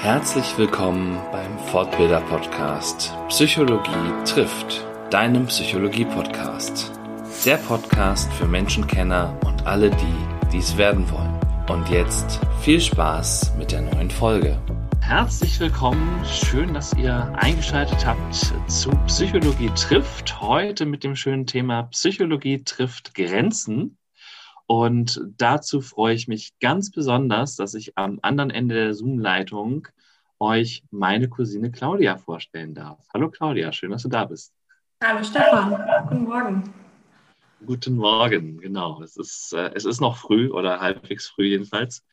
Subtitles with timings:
[0.00, 3.90] Herzlich willkommen beim Fortbilder Podcast Psychologie
[4.24, 6.92] trifft, deinem Psychologie Podcast.
[7.44, 11.36] Der Podcast für Menschenkenner und alle die, die es werden wollen.
[11.68, 14.56] Und jetzt viel Spaß mit der neuen Folge.
[15.00, 18.36] Herzlich willkommen, schön, dass ihr eingeschaltet habt
[18.70, 20.40] zu Psychologie trifft.
[20.40, 23.97] Heute mit dem schönen Thema Psychologie trifft Grenzen.
[24.70, 29.88] Und dazu freue ich mich ganz besonders, dass ich am anderen Ende der Zoom-Leitung
[30.38, 32.98] euch meine Cousine Claudia vorstellen darf.
[33.14, 34.52] Hallo Claudia, schön, dass du da bist.
[35.02, 35.70] Hallo Stefan,
[36.10, 36.74] guten Morgen.
[37.64, 39.00] Guten Morgen, genau.
[39.02, 42.04] Es ist, äh, es ist noch früh oder halbwegs früh jedenfalls.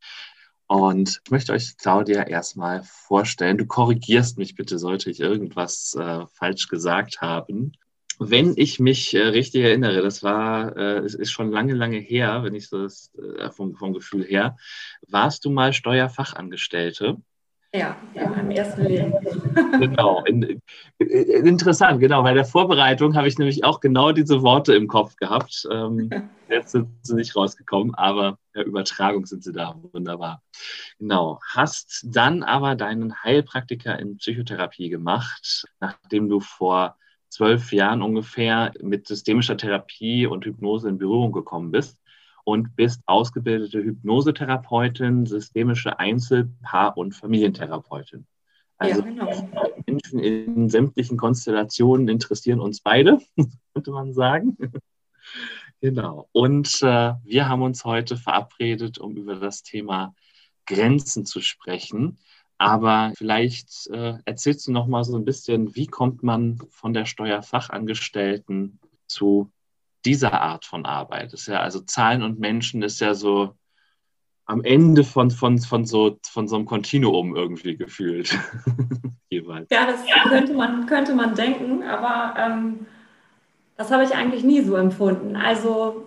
[0.67, 3.57] Und ich möchte euch Claudia erstmal vorstellen.
[3.57, 7.73] Du korrigierst mich bitte, sollte ich irgendwas äh, falsch gesagt haben
[8.19, 12.43] wenn ich mich äh, richtig erinnere, das war, äh, es ist schon lange, lange her,
[12.43, 14.57] wenn ich so das äh, vom, vom Gefühl her,
[15.07, 17.17] warst du mal Steuerfachangestellte?
[17.75, 19.13] Ja, in meinem ersten Leben.
[19.79, 20.23] genau.
[20.23, 20.61] In,
[20.99, 22.23] äh, interessant, genau.
[22.23, 25.67] Bei der Vorbereitung habe ich nämlich auch genau diese Worte im Kopf gehabt.
[25.69, 26.09] Ähm,
[26.49, 29.75] jetzt sind sie nicht rausgekommen, aber der Übertragung sind sie da.
[29.91, 30.41] Wunderbar.
[30.99, 31.41] Genau.
[31.45, 36.95] Hast dann aber deinen Heilpraktiker in Psychotherapie gemacht, nachdem du vor
[37.35, 41.99] zwölf Jahren ungefähr mit systemischer Therapie und Hypnose in Berührung gekommen bist
[42.45, 48.25] und bist ausgebildete Hypnosetherapeutin, systemische Einzel-, Paar- und Familientherapeutin.
[48.77, 49.49] Also ja, genau.
[49.85, 53.19] Menschen in sämtlichen Konstellationen interessieren uns beide,
[53.73, 54.57] könnte man sagen.
[55.81, 56.29] genau.
[56.31, 60.15] Und äh, wir haben uns heute verabredet, um über das Thema
[60.65, 62.17] Grenzen zu sprechen.
[62.57, 67.05] Aber vielleicht äh, erzählst du noch mal so ein bisschen, wie kommt man von der
[67.05, 69.51] Steuerfachangestellten zu
[70.05, 71.33] dieser Art von Arbeit?
[71.33, 73.55] Das ist ja also Zahlen und Menschen ist ja so
[74.45, 78.37] am Ende von, von, von, so, von so einem Kontinuum irgendwie gefühlt.
[79.29, 79.67] Jeweils.
[79.71, 82.85] Ja, das könnte man, könnte man denken, aber ähm,
[83.75, 85.35] das habe ich eigentlich nie so empfunden.
[85.35, 86.05] Also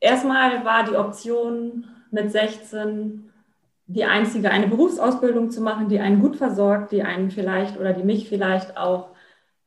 [0.00, 3.30] erstmal war die Option mit 16
[3.86, 8.02] die einzige, eine Berufsausbildung zu machen, die einen gut versorgt, die einen vielleicht oder die
[8.02, 9.10] mich vielleicht auch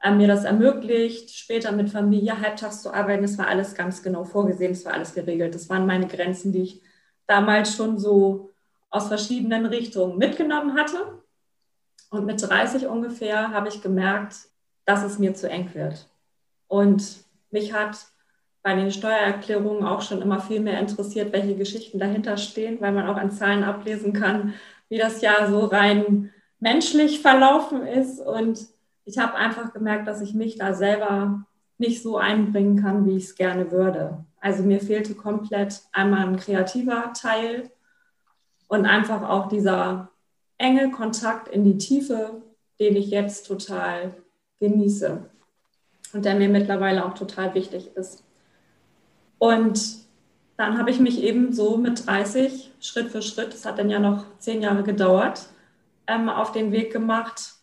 [0.01, 3.22] äh, mir das ermöglicht, später mit Familie halbtags zu arbeiten.
[3.22, 5.53] Das war alles ganz genau vorgesehen, das war alles geregelt.
[5.55, 6.81] Das waren meine Grenzen, die ich
[7.28, 8.51] damals schon so
[8.89, 11.22] aus verschiedenen Richtungen mitgenommen hatte.
[12.09, 14.35] Und mit 30 ungefähr habe ich gemerkt,
[14.85, 16.07] dass es mir zu eng wird.
[16.67, 17.97] Und mich hat
[18.67, 23.07] bei den Steuererklärungen auch schon immer viel mehr interessiert, welche Geschichten dahinter stehen, weil man
[23.07, 24.55] auch an Zahlen ablesen kann,
[24.89, 28.19] wie das ja so rein menschlich verlaufen ist.
[28.19, 28.67] Und
[29.05, 31.45] ich habe einfach gemerkt, dass ich mich da selber
[31.78, 34.25] nicht so einbringen kann, wie ich es gerne würde.
[34.41, 37.72] Also mir fehlte komplett einmal ein kreativer Teil
[38.67, 40.09] und einfach auch dieser
[40.57, 42.41] enge Kontakt in die Tiefe,
[42.81, 44.13] den ich jetzt total
[44.59, 45.22] genieße
[46.11, 48.26] und der mir mittlerweile auch total wichtig ist.
[49.39, 49.97] Und
[50.57, 53.99] dann habe ich mich eben so mit 30 Schritt für Schritt, das hat dann ja
[53.99, 55.47] noch zehn Jahre gedauert,
[56.07, 57.53] ähm, auf den Weg gemacht,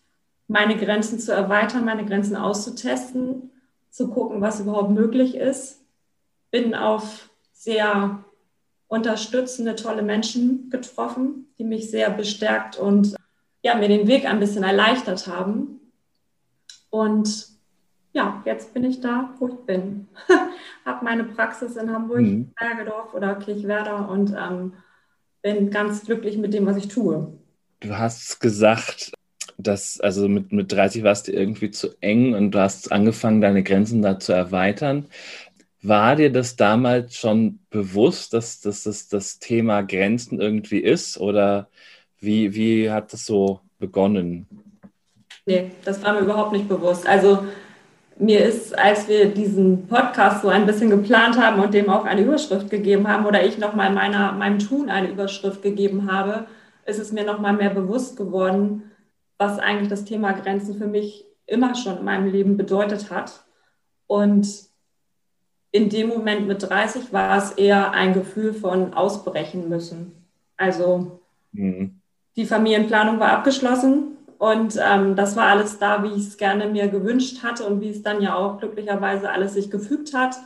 [0.46, 3.50] meine Grenzen zu erweitern, meine Grenzen auszutesten,
[3.90, 5.80] zu gucken, was überhaupt möglich ist.
[6.50, 8.24] Bin auf sehr
[8.88, 13.16] unterstützende, tolle Menschen getroffen, die mich sehr bestärkt und
[13.62, 15.80] ja, mir den Weg ein bisschen erleichtert haben.
[16.91, 17.53] Und
[18.14, 20.08] ja, jetzt bin ich da, wo ich bin.
[20.84, 22.52] Habe meine Praxis in Hamburg, mhm.
[22.58, 24.72] Bergedorf oder Kirchwerder und ähm,
[25.42, 27.36] bin ganz glücklich mit dem, was ich tue.
[27.80, 29.12] Du hast gesagt,
[29.58, 33.64] dass also mit, mit 30 warst du irgendwie zu eng und du hast angefangen, deine
[33.64, 35.06] Grenzen da zu erweitern.
[35.82, 41.19] War dir das damals schon bewusst, dass, dass das das Thema Grenzen irgendwie ist?
[41.19, 41.69] Oder
[42.20, 44.47] wie, wie hat das so begonnen?
[45.47, 47.06] Nee, das war mir überhaupt nicht bewusst.
[47.06, 47.44] Also
[48.16, 52.22] mir ist, als wir diesen Podcast so ein bisschen geplant haben und dem auch eine
[52.22, 56.47] Überschrift gegeben haben oder ich nochmal meiner, meinem Tun eine Überschrift gegeben habe,
[56.86, 58.91] ist es mir nochmal mehr bewusst geworden,
[59.38, 63.44] was eigentlich das Thema Grenzen für mich immer schon in meinem Leben bedeutet hat.
[64.06, 64.48] Und
[65.72, 70.12] in dem Moment mit 30 war es eher ein Gefühl von ausbrechen müssen.
[70.56, 71.21] Also
[71.53, 72.00] mhm.
[72.36, 74.14] die Familienplanung war abgeschlossen.
[74.44, 77.88] Und ähm, das war alles da, wie ich es gerne mir gewünscht hatte und wie
[77.88, 80.36] es dann ja auch glücklicherweise alles sich gefügt hat.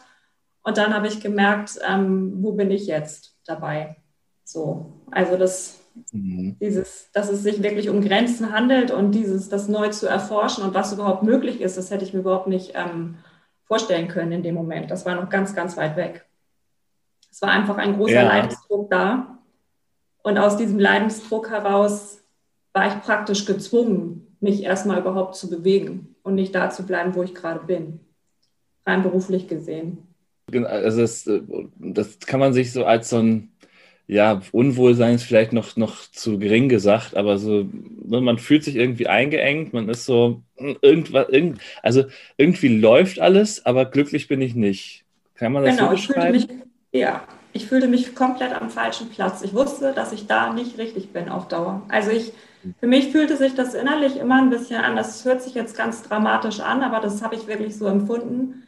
[0.63, 3.97] Und dann habe ich gemerkt, ähm, wo bin ich jetzt dabei?
[4.45, 5.81] So, also das,
[6.13, 6.57] mhm.
[6.61, 10.75] dieses, dass es sich wirklich um Grenzen handelt und dieses, das neu zu erforschen und
[10.75, 13.17] was überhaupt möglich ist, das hätte ich mir überhaupt nicht ähm,
[13.65, 14.93] vorstellen können in dem Moment.
[14.93, 16.25] Das war noch ganz, ganz weit weg.
[17.33, 18.29] Es war einfach ein großer ja.
[18.29, 19.41] Leidensdruck da.
[20.23, 22.19] Und aus diesem Leidensdruck heraus
[22.73, 27.23] war ich praktisch gezwungen, mich erstmal überhaupt zu bewegen und nicht da zu bleiben, wo
[27.23, 28.01] ich gerade bin,
[28.87, 29.99] rein beruflich gesehen.
[30.53, 31.43] Also das, äh,
[31.79, 33.53] das kann man sich so als so ein
[34.09, 37.69] ja, Unwohlsein ist vielleicht noch, noch zu gering gesagt, aber so,
[38.05, 42.05] ne, man fühlt sich irgendwie eingeengt, man ist so, hm, irgendwas, irgend, also
[42.39, 45.05] irgendwie läuft alles, aber glücklich bin ich nicht.
[45.35, 46.35] Kann man das genau, so beschreiben?
[46.35, 46.57] Ich mich,
[46.91, 47.23] ja,
[47.53, 49.43] ich fühlte mich komplett am falschen Platz.
[49.43, 51.83] Ich wusste, dass ich da nicht richtig bin auf Dauer.
[51.89, 52.33] Also ich,
[52.81, 54.97] für mich fühlte sich das innerlich immer ein bisschen an.
[54.97, 58.67] Das hört sich jetzt ganz dramatisch an, aber das habe ich wirklich so empfunden.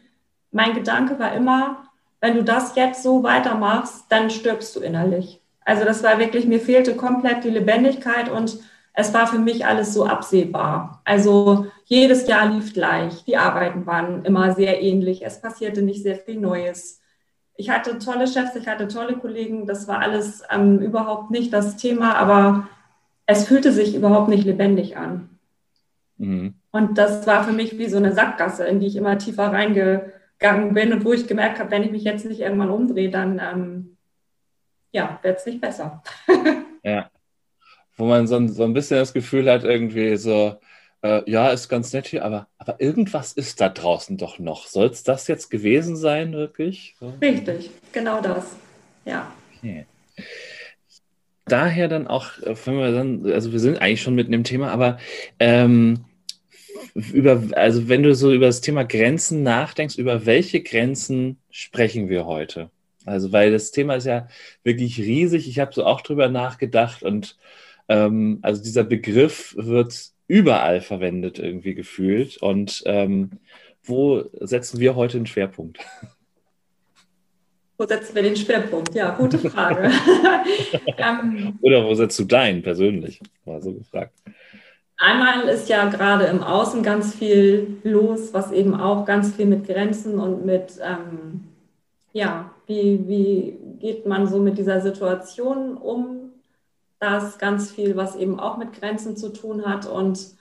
[0.51, 1.85] Mein Gedanke war immer,
[2.21, 5.41] wenn du das jetzt so weitermachst, dann stirbst du innerlich.
[5.65, 8.59] Also das war wirklich, mir fehlte komplett die Lebendigkeit und
[8.93, 11.01] es war für mich alles so absehbar.
[11.05, 13.25] Also jedes Jahr lief gleich.
[13.25, 15.25] Die Arbeiten waren immer sehr ähnlich.
[15.25, 17.01] Es passierte nicht sehr viel Neues.
[17.55, 19.67] Ich hatte tolle Chefs, ich hatte tolle Kollegen.
[19.67, 22.69] Das war alles ähm, überhaupt nicht das Thema, aber
[23.31, 25.29] es fühlte sich überhaupt nicht lebendig an.
[26.19, 26.55] Mhm.
[26.71, 30.13] Und das war für mich wie so eine Sackgasse, in die ich immer tiefer reinge
[30.39, 33.39] gegangen bin und wo ich gemerkt habe, wenn ich mich jetzt nicht irgendwann umdrehe, dann
[33.39, 33.97] ähm,
[34.91, 36.03] ja, wird es nicht besser.
[36.83, 37.11] ja.
[37.97, 40.59] Wo man so, so ein bisschen das Gefühl hat, irgendwie so,
[41.03, 44.67] äh, ja, ist ganz nett hier, aber, aber irgendwas ist da draußen doch noch.
[44.67, 46.97] Soll es das jetzt gewesen sein, wirklich?
[47.21, 48.57] Richtig, genau das.
[49.05, 49.31] Ja.
[49.59, 49.87] Okay.
[51.51, 54.71] Daher dann auch, äh, wenn wir dann, also wir sind eigentlich schon mitten im Thema,
[54.71, 54.99] aber
[55.39, 56.05] ähm,
[56.95, 62.27] über, also wenn du so über das Thema Grenzen nachdenkst, über welche Grenzen sprechen wir
[62.27, 62.71] heute?
[63.07, 64.29] Also, weil das Thema ist ja
[64.63, 65.49] wirklich riesig.
[65.49, 67.37] Ich habe so auch drüber nachgedacht und
[67.89, 72.37] ähm, also dieser Begriff wird überall verwendet, irgendwie gefühlt.
[72.39, 73.31] Und ähm,
[73.83, 75.79] wo setzen wir heute den Schwerpunkt?
[77.81, 78.95] Wo setzen wir den Schwerpunkt?
[78.95, 79.91] Ja, gute Frage.
[80.99, 83.23] ähm, Oder wo setzt du deinen persönlich?
[83.47, 84.13] Mal so gefragt.
[84.99, 89.67] Einmal ist ja gerade im Außen ganz viel los, was eben auch ganz viel mit
[89.67, 91.49] Grenzen und mit, ähm,
[92.13, 96.33] ja, wie, wie geht man so mit dieser Situation um?
[96.99, 99.87] Da ist ganz viel, was eben auch mit Grenzen zu tun hat.
[99.87, 100.35] Und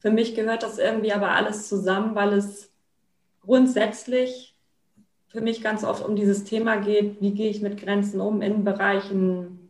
[0.00, 2.70] für mich gehört das irgendwie aber alles zusammen, weil es
[3.40, 4.51] grundsätzlich
[5.32, 8.64] für mich ganz oft um dieses Thema geht, wie gehe ich mit Grenzen um in
[8.64, 9.62] Bereichen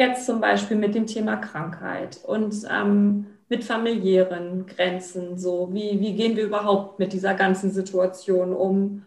[0.00, 5.36] Jetzt zum Beispiel mit dem Thema Krankheit und ähm, mit familiären Grenzen.
[5.36, 9.04] So, wie, wie gehen wir überhaupt mit dieser ganzen Situation um?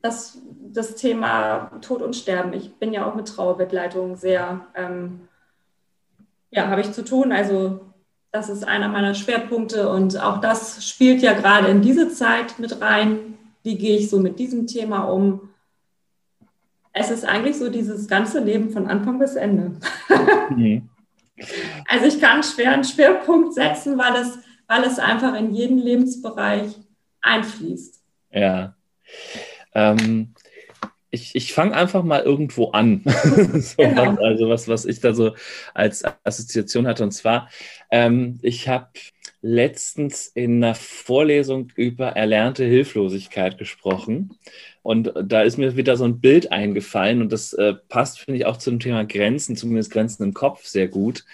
[0.00, 0.38] Das,
[0.72, 2.54] das Thema Tod und Sterben.
[2.54, 5.28] Ich bin ja auch mit Trauerbegleitung sehr, ähm,
[6.50, 7.30] ja, habe ich zu tun.
[7.30, 7.80] Also
[8.32, 12.80] das ist einer meiner Schwerpunkte und auch das spielt ja gerade in diese Zeit mit
[12.80, 13.36] rein.
[13.62, 15.50] Wie gehe ich so mit diesem Thema um?
[16.92, 19.72] es ist eigentlich so dieses ganze Leben von Anfang bis Ende.
[20.50, 20.88] Mhm.
[21.88, 26.76] Also ich kann schwer einen Schwerpunkt setzen, weil es, weil es einfach in jeden Lebensbereich
[27.22, 27.98] einfließt.
[28.30, 28.76] Ja.
[29.74, 30.34] Ähm,
[31.08, 33.00] ich, ich fange einfach mal irgendwo an.
[33.06, 34.12] so genau.
[34.12, 35.34] was, also was, was ich da so
[35.72, 37.04] als Assoziation hatte.
[37.04, 37.48] Und zwar,
[37.90, 38.90] ähm, ich habe
[39.42, 44.36] letztens in einer Vorlesung über erlernte Hilflosigkeit gesprochen.
[44.82, 48.46] Und da ist mir wieder so ein Bild eingefallen und das äh, passt, finde ich,
[48.46, 51.24] auch zum Thema Grenzen, zumindest Grenzen im Kopf sehr gut.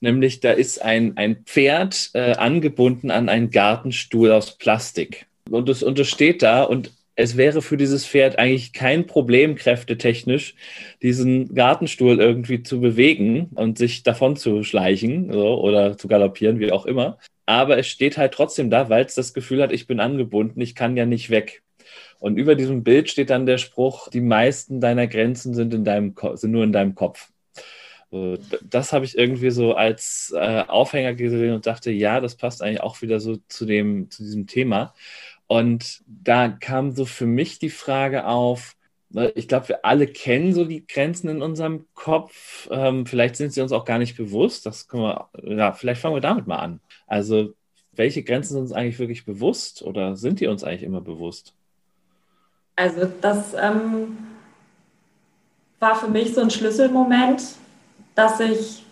[0.00, 5.26] Nämlich, da ist ein, ein Pferd äh, angebunden an einen Gartenstuhl aus Plastik.
[5.50, 10.54] Und das, und steht da und es wäre für dieses Pferd eigentlich kein Problem, kräftetechnisch,
[11.00, 16.70] diesen Gartenstuhl irgendwie zu bewegen und sich davon zu schleichen so, oder zu galoppieren, wie
[16.72, 17.18] auch immer.
[17.46, 20.74] Aber es steht halt trotzdem da, weil es das Gefühl hat, ich bin angebunden, ich
[20.74, 21.62] kann ja nicht weg.
[22.18, 26.14] Und über diesem Bild steht dann der Spruch, die meisten deiner Grenzen sind, in deinem,
[26.34, 27.30] sind nur in deinem Kopf.
[28.62, 32.80] Das habe ich irgendwie so als äh, Aufhänger gesehen und dachte, ja, das passt eigentlich
[32.80, 34.94] auch wieder so zu, dem, zu diesem Thema.
[35.46, 38.76] Und da kam so für mich die Frage auf,
[39.34, 42.68] ich glaube, wir alle kennen so die Grenzen in unserem Kopf.
[42.70, 44.66] Ähm, vielleicht sind sie uns auch gar nicht bewusst.
[44.66, 46.80] Das können wir, ja, vielleicht fangen wir damit mal an.
[47.06, 47.54] Also,
[47.92, 51.54] welche Grenzen sind uns eigentlich wirklich bewusst oder sind die uns eigentlich immer bewusst?
[52.76, 54.18] Also das ähm,
[55.80, 57.42] war für mich so ein Schlüsselmoment,
[58.14, 58.84] dass ich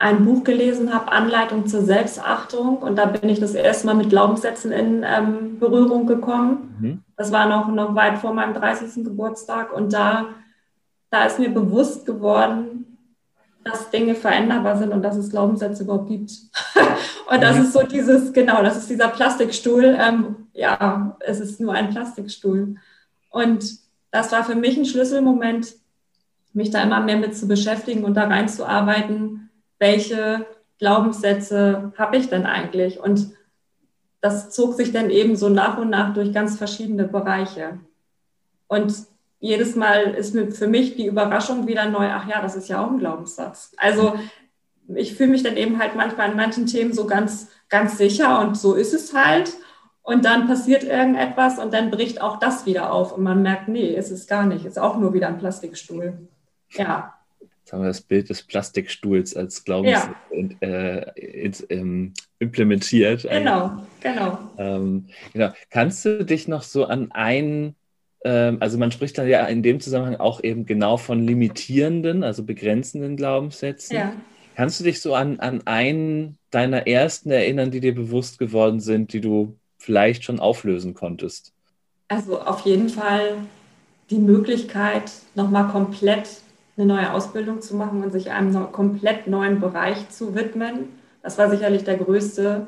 [0.00, 2.78] ein Buch gelesen habe, Anleitung zur Selbstachtung.
[2.78, 6.74] Und da bin ich das erste Mal mit Glaubenssätzen in ähm, Berührung gekommen.
[6.80, 7.02] Mhm.
[7.18, 9.04] Das war noch, noch weit vor meinem 30.
[9.04, 9.74] Geburtstag.
[9.74, 10.30] Und da,
[11.10, 12.96] da ist mir bewusst geworden,
[13.62, 16.32] dass Dinge veränderbar sind und dass es Glaubenssätze überhaupt gibt.
[17.30, 17.62] und das mhm.
[17.64, 19.98] ist so dieses, genau, das ist dieser Plastikstuhl.
[20.00, 22.76] Ähm, ja, es ist nur ein Plastikstuhl.
[23.28, 23.78] Und
[24.10, 25.74] das war für mich ein Schlüsselmoment,
[26.54, 29.49] mich da immer mehr mit zu beschäftigen und da reinzuarbeiten,
[29.80, 30.46] welche
[30.78, 33.00] Glaubenssätze habe ich denn eigentlich?
[33.00, 33.32] Und
[34.20, 37.80] das zog sich dann eben so nach und nach durch ganz verschiedene Bereiche.
[38.68, 38.94] Und
[39.40, 42.90] jedes Mal ist für mich die Überraschung wieder neu, ach ja, das ist ja auch
[42.90, 43.72] ein Glaubenssatz.
[43.78, 44.14] Also
[44.94, 48.56] ich fühle mich dann eben halt manchmal in manchen Themen so ganz, ganz sicher und
[48.56, 49.52] so ist es halt.
[50.02, 53.94] Und dann passiert irgendetwas und dann bricht auch das wieder auf und man merkt, nee,
[53.94, 56.28] ist es gar nicht, ist auch nur wieder ein Plastikstuhl.
[56.70, 57.19] Ja.
[57.72, 60.68] Haben wir das Bild des Plastikstuhls als Glaubenssatz ja.
[60.68, 63.22] äh, ähm, implementiert.
[63.22, 64.38] Genau, genau.
[64.58, 65.52] Ähm, genau.
[65.70, 67.76] Kannst du dich noch so an einen
[68.24, 72.42] ähm, also man spricht dann ja in dem Zusammenhang auch eben genau von limitierenden, also
[72.44, 73.96] begrenzenden Glaubenssätzen.
[73.96, 74.12] Ja.
[74.56, 79.12] Kannst du dich so an, an einen deiner ersten erinnern, die dir bewusst geworden sind,
[79.12, 81.52] die du vielleicht schon auflösen konntest?
[82.08, 83.36] Also auf jeden Fall
[84.10, 86.28] die Möglichkeit, nochmal komplett
[86.80, 90.88] eine neue Ausbildung zu machen und sich einem komplett neuen Bereich zu widmen.
[91.22, 92.66] Das war sicherlich der größte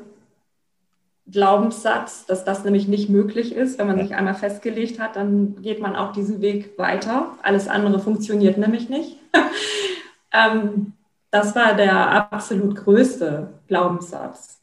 [1.31, 3.79] Glaubenssatz, dass das nämlich nicht möglich ist.
[3.79, 7.37] Wenn man sich einmal festgelegt hat, dann geht man auch diesen Weg weiter.
[7.41, 9.17] Alles andere funktioniert nämlich nicht.
[10.33, 10.93] ähm,
[11.31, 14.59] das war der absolut größte Glaubenssatz,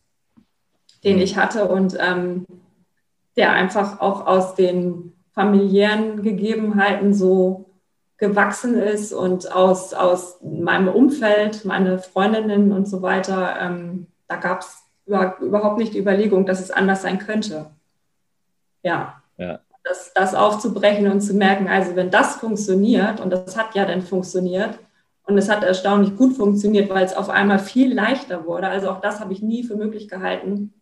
[1.02, 2.46] den ich hatte und ähm,
[3.36, 7.69] der einfach auch aus den familiären Gegebenheiten so
[8.20, 13.56] gewachsen ist und aus, aus meinem Umfeld, meine Freundinnen und so weiter.
[13.60, 17.70] Ähm, da gab es überhaupt nicht die Überlegung, dass es anders sein könnte.
[18.82, 19.22] Ja.
[19.38, 19.60] ja.
[19.82, 24.02] Das, das aufzubrechen und zu merken, also wenn das funktioniert, und das hat ja dann
[24.02, 24.78] funktioniert,
[25.24, 28.68] und es hat erstaunlich gut funktioniert, weil es auf einmal viel leichter wurde.
[28.68, 30.74] Also auch das habe ich nie für möglich gehalten,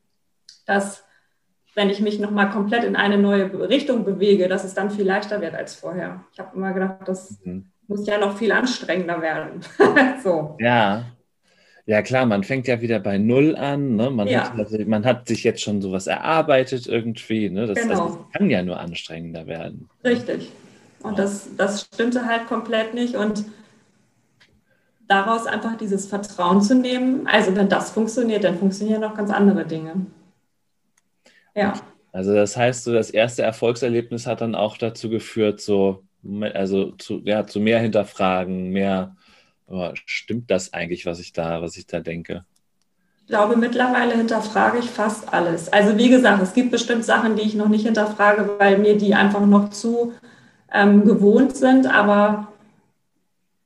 [0.66, 1.04] dass
[1.78, 5.40] wenn ich mich nochmal komplett in eine neue Richtung bewege, dass es dann viel leichter
[5.40, 6.24] wird als vorher.
[6.32, 7.66] Ich habe immer gedacht, das mhm.
[7.86, 9.60] muss ja noch viel anstrengender werden.
[10.24, 10.56] so.
[10.58, 11.04] Ja,
[11.86, 13.94] ja, klar, man fängt ja wieder bei Null an.
[13.94, 14.10] Ne?
[14.10, 14.50] Man, ja.
[14.50, 17.48] hat, also, man hat sich jetzt schon sowas erarbeitet irgendwie.
[17.48, 17.66] Ne?
[17.66, 18.08] Das, genau.
[18.08, 19.88] das, kann ja nur anstrengender werden.
[20.04, 20.50] Richtig.
[21.02, 23.14] Und das, das stimmte halt komplett nicht.
[23.14, 23.44] Und
[25.06, 29.64] daraus einfach dieses Vertrauen zu nehmen, also wenn das funktioniert, dann funktionieren auch ganz andere
[29.64, 29.94] Dinge.
[31.58, 31.74] Ja.
[32.12, 36.04] Also das heißt, so das erste Erfolgserlebnis hat dann auch dazu geführt, so,
[36.54, 39.14] also zu, ja, zu mehr hinterfragen, mehr
[39.68, 42.44] aber stimmt das eigentlich, was ich da, was ich da denke?
[43.20, 45.70] Ich glaube, mittlerweile hinterfrage ich fast alles.
[45.70, 49.14] Also wie gesagt, es gibt bestimmt Sachen, die ich noch nicht hinterfrage, weil mir die
[49.14, 50.14] einfach noch zu
[50.72, 51.86] ähm, gewohnt sind.
[51.86, 52.48] Aber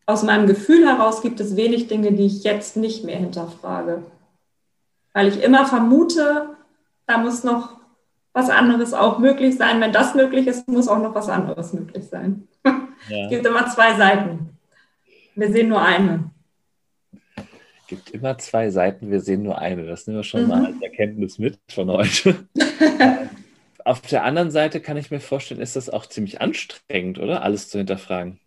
[0.07, 4.03] aus meinem Gefühl heraus gibt es wenig Dinge, die ich jetzt nicht mehr hinterfrage.
[5.13, 6.49] Weil ich immer vermute,
[7.07, 7.77] da muss noch
[8.33, 9.81] was anderes auch möglich sein.
[9.81, 12.49] Wenn das möglich ist, muss auch noch was anderes möglich sein.
[13.09, 13.25] Ja.
[13.25, 14.57] es gibt immer zwei Seiten.
[15.35, 16.31] Wir sehen nur eine.
[17.43, 19.85] Es gibt immer zwei Seiten, wir sehen nur eine.
[19.85, 20.49] Das nehmen wir schon mhm.
[20.49, 22.47] mal als Erkenntnis mit von heute.
[23.85, 27.43] Auf der anderen Seite kann ich mir vorstellen, ist das auch ziemlich anstrengend, oder?
[27.43, 28.39] Alles zu hinterfragen.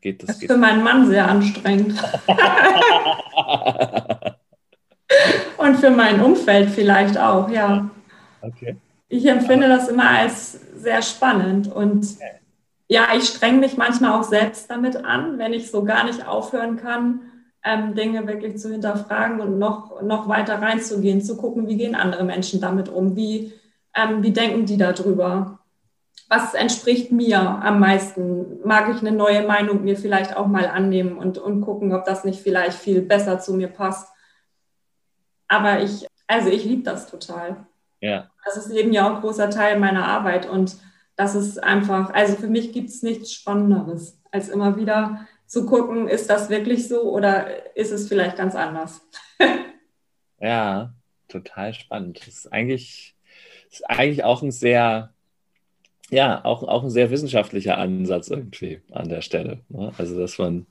[0.00, 0.28] Geht das?
[0.28, 2.02] Das ist geht für meinen Mann sehr anstrengend.
[5.58, 7.90] Und für mein Umfeld vielleicht auch, ja.
[9.08, 12.06] Ich empfinde das immer als sehr spannend und
[12.88, 16.76] ja, ich streng mich manchmal auch selbst damit an, wenn ich so gar nicht aufhören
[16.76, 17.20] kann,
[17.64, 22.22] ähm, Dinge wirklich zu hinterfragen und noch, noch weiter reinzugehen, zu gucken, wie gehen andere
[22.22, 23.52] Menschen damit um, wie,
[23.94, 25.58] ähm, wie denken die darüber,
[26.28, 31.18] was entspricht mir am meisten, mag ich eine neue Meinung mir vielleicht auch mal annehmen
[31.18, 34.08] und, und gucken, ob das nicht vielleicht viel besser zu mir passt.
[35.48, 37.66] Aber ich, also ich liebe das total.
[38.00, 38.30] Ja.
[38.44, 40.76] Das ist eben ja auch ein großer Teil meiner Arbeit und
[41.16, 46.08] das ist einfach, also für mich gibt es nichts Spannenderes, als immer wieder zu gucken,
[46.08, 49.00] ist das wirklich so oder ist es vielleicht ganz anders?
[50.40, 50.92] ja,
[51.28, 52.20] total spannend.
[52.20, 53.14] Das ist eigentlich,
[53.70, 55.14] ist eigentlich auch ein sehr,
[56.10, 59.60] ja, auch, auch ein sehr wissenschaftlicher Ansatz irgendwie an der Stelle.
[59.68, 59.92] Ne?
[59.96, 60.66] Also, dass man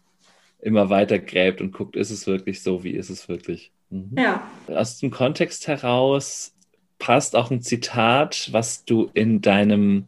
[0.60, 3.72] immer weiter gräbt und guckt, ist es wirklich so, wie ist es wirklich?
[3.90, 4.16] Mhm.
[4.18, 4.48] Ja.
[4.68, 6.55] Aus dem Kontext heraus
[6.98, 10.06] passt auch ein Zitat, was du in deinem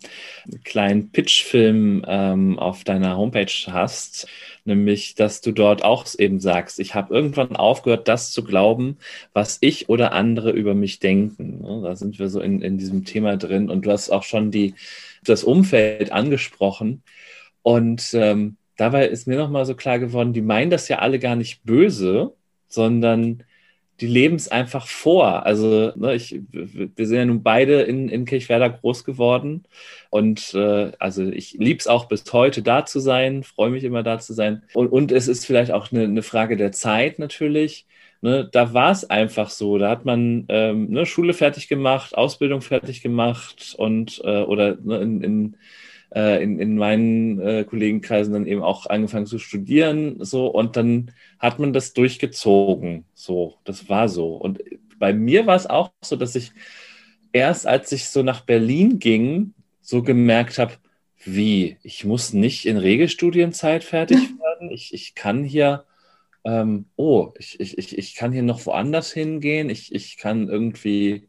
[0.63, 4.27] kleinen Pitchfilm ähm, auf deiner Homepage hast,
[4.65, 8.97] nämlich, dass du dort auch eben sagst, ich habe irgendwann aufgehört, das zu glauben,
[9.33, 11.83] was ich oder andere über mich denken.
[11.83, 14.73] Da sind wir so in, in diesem Thema drin und du hast auch schon die,
[15.23, 17.03] das Umfeld angesprochen
[17.61, 21.35] und ähm, dabei ist mir nochmal so klar geworden, die meinen das ja alle gar
[21.35, 22.33] nicht böse,
[22.69, 23.43] sondern
[23.99, 25.45] die leben es einfach vor.
[25.45, 29.63] Also ne, ich, wir sind ja nun beide in, in Kirchwerder groß geworden
[30.09, 34.03] und äh, also ich liebe es auch bis heute da zu sein, freue mich immer
[34.03, 34.63] da zu sein.
[34.73, 37.85] Und, und es ist vielleicht auch eine, eine Frage der Zeit natürlich.
[38.21, 39.77] Ne, da war es einfach so.
[39.77, 44.97] Da hat man ähm, ne, Schule fertig gemacht, Ausbildung fertig gemacht und äh, oder ne,
[44.97, 45.57] in, in
[46.15, 51.11] äh, in, in meinen äh, Kollegenkreisen dann eben auch angefangen zu studieren, so und dann
[51.39, 54.35] hat man das durchgezogen, so, das war so.
[54.35, 54.59] Und
[54.97, 56.51] bei mir war es auch so, dass ich
[57.31, 60.73] erst als ich so nach Berlin ging, so gemerkt habe,
[61.23, 65.85] wie, ich muss nicht in Regelstudienzeit fertig werden, ich, ich kann hier
[66.47, 71.27] ähm, oh, ich, ich, ich kann hier noch woanders hingehen, ich, ich kann irgendwie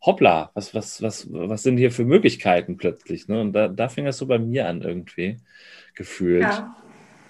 [0.00, 3.26] hoppla, was, was, was, was sind hier für Möglichkeiten plötzlich?
[3.26, 3.40] Ne?
[3.40, 5.38] Und da, da fing das so bei mir an irgendwie
[5.96, 6.76] gefühlt, ja.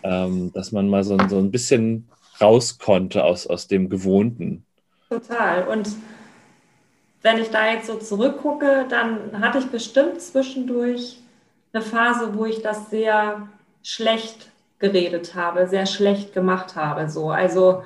[0.03, 2.09] ähm, dass man mal so, so ein bisschen
[2.41, 4.65] raus konnte aus, aus dem Gewohnten.
[5.09, 5.67] Total.
[5.69, 5.91] Und
[7.23, 11.19] wenn ich da jetzt so zurückgucke, dann hatte ich bestimmt zwischendurch
[11.73, 13.49] eine Phase, wo ich das sehr
[13.83, 17.09] schlecht geredet habe, sehr schlecht gemacht habe.
[17.11, 17.31] So.
[17.31, 17.83] Also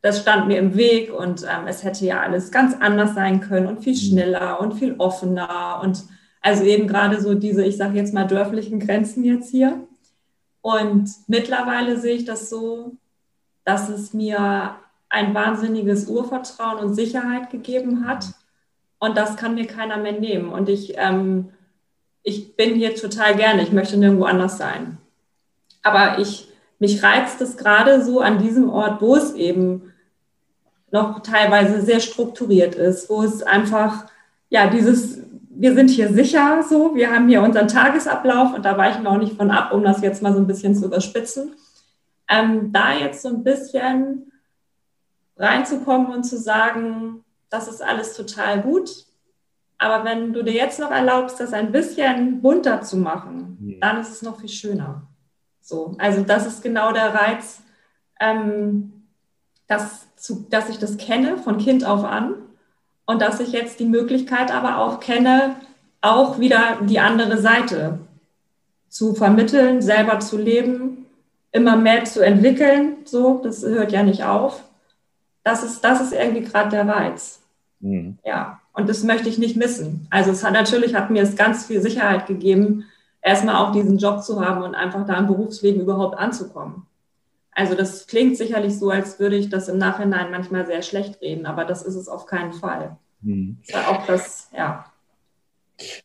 [0.00, 3.66] das stand mir im Weg und ähm, es hätte ja alles ganz anders sein können
[3.66, 3.98] und viel mhm.
[3.98, 6.04] schneller und viel offener und
[6.40, 9.80] also eben gerade so diese, ich sage jetzt mal, dörflichen Grenzen jetzt hier.
[10.60, 12.96] Und mittlerweile sehe ich das so,
[13.68, 14.76] dass es mir
[15.10, 18.26] ein wahnsinniges Urvertrauen und Sicherheit gegeben hat.
[18.98, 20.48] Und das kann mir keiner mehr nehmen.
[20.50, 21.50] Und ich, ähm,
[22.22, 23.62] ich bin hier total gerne.
[23.62, 24.96] Ich möchte nirgendwo anders sein.
[25.82, 26.48] Aber ich
[26.78, 29.92] mich reizt es gerade so an diesem Ort, wo es eben
[30.90, 34.06] noch teilweise sehr strukturiert ist, wo es einfach,
[34.48, 35.18] ja, dieses,
[35.50, 39.18] wir sind hier sicher so, wir haben hier unseren Tagesablauf und da weichen wir auch
[39.18, 41.52] nicht von ab, um das jetzt mal so ein bisschen zu überspitzen.
[42.28, 44.32] Ähm, da jetzt so ein bisschen
[45.36, 49.06] reinzukommen und zu sagen, das ist alles total gut,
[49.78, 54.10] aber wenn du dir jetzt noch erlaubst, das ein bisschen bunter zu machen, dann ist
[54.10, 55.02] es noch viel schöner.
[55.60, 57.62] So, also das ist genau der Reiz,
[58.20, 59.04] ähm,
[59.68, 62.34] dass, zu, dass ich das kenne von Kind auf an
[63.06, 65.54] und dass ich jetzt die Möglichkeit aber auch kenne,
[66.00, 68.00] auch wieder die andere Seite
[68.88, 71.06] zu vermitteln, selber zu leben,
[71.52, 72.98] immer mehr zu entwickeln.
[73.04, 74.62] So, das hört ja nicht auf.
[75.44, 77.40] Das ist, das ist irgendwie gerade der Reiz.
[77.80, 78.18] Mhm.
[78.24, 80.06] Ja, und das möchte ich nicht missen.
[80.10, 82.84] Also es hat natürlich hat mir es ganz viel Sicherheit gegeben,
[83.22, 86.86] erstmal auch diesen Job zu haben und einfach da im Berufsleben überhaupt anzukommen.
[87.52, 91.44] Also das klingt sicherlich so, als würde ich das im Nachhinein manchmal sehr schlecht reden,
[91.44, 92.96] aber das ist es auf keinen Fall.
[93.24, 93.58] Hm.
[93.66, 94.84] Das auch das, ja.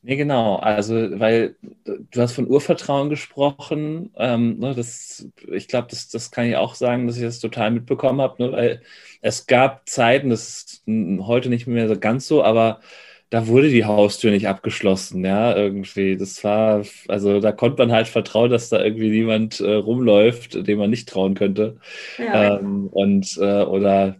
[0.02, 0.58] Nee, genau.
[0.58, 1.56] Also, weil
[1.86, 4.12] du hast von Urvertrauen gesprochen.
[4.18, 7.72] Ähm, ne, das, ich glaube, das, das kann ich auch sagen, dass ich das total
[7.72, 8.82] mitbekommen habe, ne, weil
[9.22, 10.84] es gab Zeiten, das ist
[11.22, 12.82] heute nicht mehr so ganz so, aber
[13.30, 16.18] da wurde die Haustür nicht abgeschlossen, ja, irgendwie.
[16.18, 20.78] Das war, also da konnte man halt vertrauen, dass da irgendwie niemand äh, rumläuft, dem
[20.78, 21.80] man nicht trauen könnte.
[22.20, 22.60] Ja.
[22.60, 24.18] Ähm, und äh, oder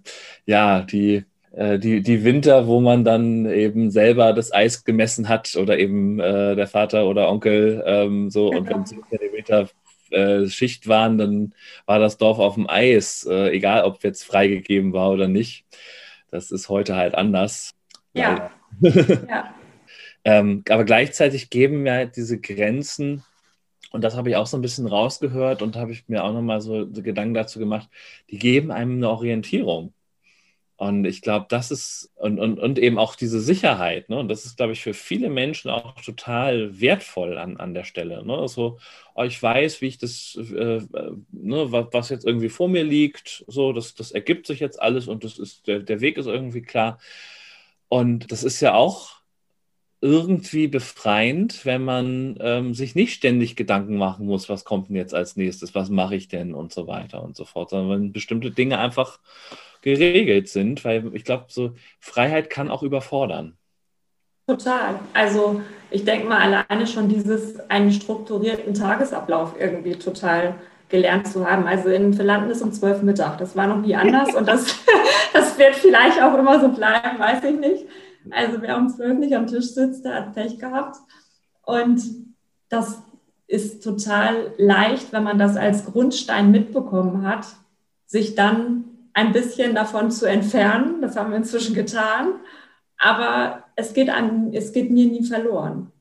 [0.48, 5.78] ja, die, die, die Winter, wo man dann eben selber das Eis gemessen hat oder
[5.78, 8.62] eben äh, der Vater oder Onkel ähm, so genau.
[8.62, 9.70] und wenn 10 Zentimeter
[10.14, 11.54] äh, Schicht waren, dann
[11.86, 15.66] war das Dorf auf dem Eis, äh, egal ob jetzt freigegeben war oder nicht.
[16.30, 17.72] Das ist heute halt anders.
[18.14, 18.52] Ja.
[18.82, 19.54] Ja.
[20.26, 23.24] ähm, aber gleichzeitig geben mir halt diese Grenzen,
[23.92, 26.60] und das habe ich auch so ein bisschen rausgehört und habe ich mir auch nochmal
[26.60, 27.88] so Gedanken dazu gemacht,
[28.32, 29.94] die geben einem eine Orientierung.
[30.84, 34.20] Und ich glaube, das ist, und, und, und eben auch diese Sicherheit, ne?
[34.20, 38.26] Und das ist, glaube ich, für viele Menschen auch total wertvoll an, an der Stelle.
[38.26, 38.38] Ne?
[38.38, 38.80] Also,
[39.16, 40.82] oh, ich weiß, wie ich das, äh,
[41.32, 45.08] ne, was, was, jetzt irgendwie vor mir liegt, so, das, das ergibt sich jetzt alles
[45.08, 47.00] und das ist, der, der Weg ist irgendwie klar.
[47.88, 49.22] Und das ist ja auch
[50.02, 55.14] irgendwie befreiend, wenn man ähm, sich nicht ständig Gedanken machen muss, was kommt denn jetzt
[55.14, 58.52] als nächstes, was mache ich denn und so weiter und so fort, sondern wenn bestimmte
[58.52, 59.20] Dinge einfach
[59.84, 63.58] geregelt sind, weil ich glaube, so Freiheit kann auch überfordern.
[64.48, 65.00] Total.
[65.14, 70.56] Also ich denke mal alleine schon dieses einen strukturierten Tagesablauf irgendwie total
[70.90, 71.68] gelernt zu haben.
[71.68, 73.38] Also in Verlanden ist um zwölf Mittag.
[73.38, 74.66] Das war noch nie anders und das,
[75.34, 77.86] das wird vielleicht auch immer so bleiben, weiß ich nicht.
[78.32, 80.98] Also wer um zwölf nicht am Tisch sitzt, der hat Pech gehabt.
[81.66, 82.02] Und
[82.70, 83.02] das
[83.48, 87.46] ist total leicht, wenn man das als Grundstein mitbekommen hat,
[88.06, 91.02] sich dann ein bisschen davon zu entfernen.
[91.02, 92.40] Das haben wir inzwischen getan.
[92.98, 95.92] Aber es geht, an, es geht mir nie verloren.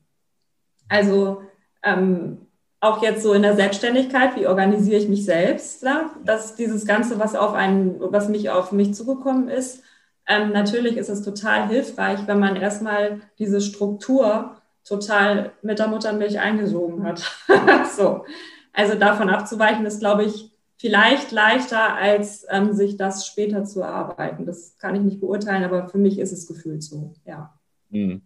[0.89, 1.41] Also
[1.83, 2.47] ähm,
[2.79, 6.11] auch jetzt so in der Selbstständigkeit, wie organisiere ich mich selbst, ja?
[6.25, 9.83] dass dieses Ganze, was auf einen, was mich auf mich zugekommen ist,
[10.27, 16.39] ähm, natürlich ist es total hilfreich, wenn man erstmal diese Struktur total mit der Muttermilch
[16.39, 17.23] eingesogen hat.
[17.95, 18.25] so.
[18.73, 20.52] Also davon abzuweichen ist, glaube ich,
[20.83, 24.45] vielleicht leichter, als ähm, sich das später zu erarbeiten.
[24.45, 27.57] Das kann ich nicht beurteilen, aber für mich ist es gefühlt so, ja.
[27.89, 28.21] Hm.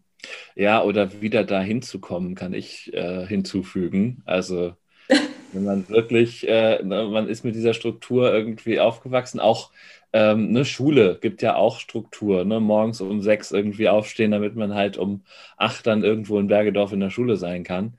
[0.55, 4.23] Ja, oder wieder da hinzukommen, kann ich äh, hinzufügen.
[4.25, 4.73] Also
[5.53, 9.69] wenn man wirklich, äh, ne, man ist mit dieser Struktur irgendwie aufgewachsen, auch
[10.11, 12.59] ähm, eine Schule gibt ja auch Struktur, ne?
[12.59, 15.21] morgens um sechs irgendwie aufstehen, damit man halt um
[15.57, 17.93] acht dann irgendwo in Bergedorf in der Schule sein kann.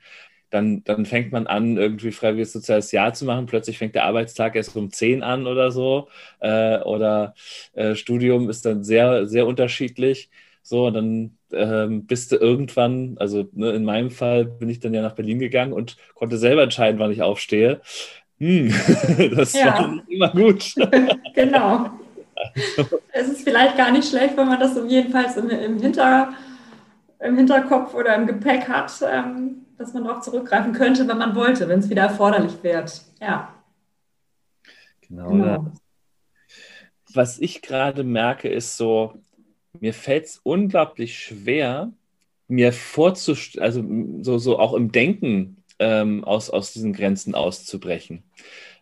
[0.50, 3.46] Dann, dann fängt man an, irgendwie freiwilliges soziales Jahr zu machen.
[3.46, 6.08] Plötzlich fängt der Arbeitstag erst um zehn an oder so.
[6.40, 7.34] Äh, oder
[7.74, 10.30] äh, Studium ist dann sehr, sehr unterschiedlich.
[10.62, 14.92] So, und dann ähm, bist du irgendwann, also ne, in meinem Fall bin ich dann
[14.92, 17.80] ja nach Berlin gegangen und konnte selber entscheiden, wann ich aufstehe.
[18.38, 18.72] Hm,
[19.34, 19.78] das ja.
[19.78, 20.74] war immer gut.
[21.34, 21.90] genau.
[23.12, 26.34] Es ist vielleicht gar nicht schlecht, wenn man das jedenfalls im, im, Hinter,
[27.20, 31.68] im Hinterkopf oder im Gepäck hat, ähm, dass man darauf zurückgreifen könnte, wenn man wollte,
[31.68, 33.00] wenn es wieder erforderlich wird.
[33.20, 33.54] Ja.
[35.08, 35.30] Genau.
[35.30, 35.72] genau.
[37.14, 39.14] Was ich gerade merke, ist so,
[39.80, 41.92] mir fällt es unglaublich schwer,
[42.48, 43.84] mir vorzustellen, also
[44.22, 48.24] so, so auch im Denken ähm, aus, aus diesen Grenzen auszubrechen.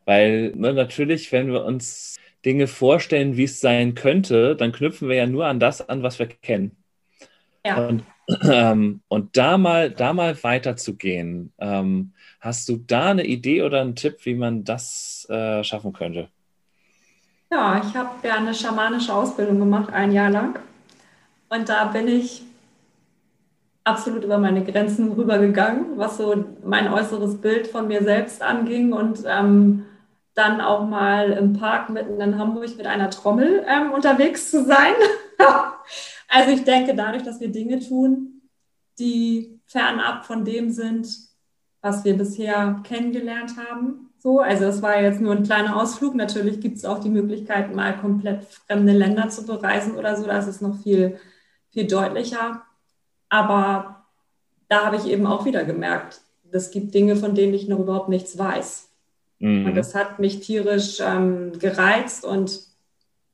[0.06, 5.16] Weil ne, natürlich, wenn wir uns Dinge vorstellen, wie es sein könnte, dann knüpfen wir
[5.16, 6.76] ja nur an das an, was wir kennen.
[7.64, 7.86] Ja.
[7.86, 8.04] Und,
[8.42, 13.94] ähm, und da mal, da mal weiterzugehen, ähm, hast du da eine Idee oder einen
[13.94, 16.28] Tipp, wie man das äh, schaffen könnte?
[17.50, 20.58] Ja, ich habe ja eine schamanische Ausbildung gemacht, ein Jahr lang.
[21.48, 22.42] Und da bin ich
[23.84, 29.22] absolut über meine Grenzen rübergegangen, was so mein äußeres Bild von mir selbst anging und
[29.26, 29.86] ähm,
[30.34, 34.94] dann auch mal im Park mitten in Hamburg mit einer Trommel ähm, unterwegs zu sein.
[36.28, 38.42] also ich denke, dadurch, dass wir Dinge tun,
[38.98, 41.08] die fernab von dem sind,
[41.80, 44.10] was wir bisher kennengelernt haben.
[44.18, 46.14] So, also es war jetzt nur ein kleiner Ausflug.
[46.14, 50.26] Natürlich gibt es auch die Möglichkeit, mal komplett fremde Länder zu bereisen oder so.
[50.26, 51.18] Das ist noch viel
[51.76, 52.62] viel deutlicher.
[53.28, 54.06] Aber
[54.68, 58.08] da habe ich eben auch wieder gemerkt, es gibt Dinge, von denen ich noch überhaupt
[58.08, 58.88] nichts weiß.
[59.40, 59.66] Mhm.
[59.66, 62.60] Und das hat mich tierisch ähm, gereizt und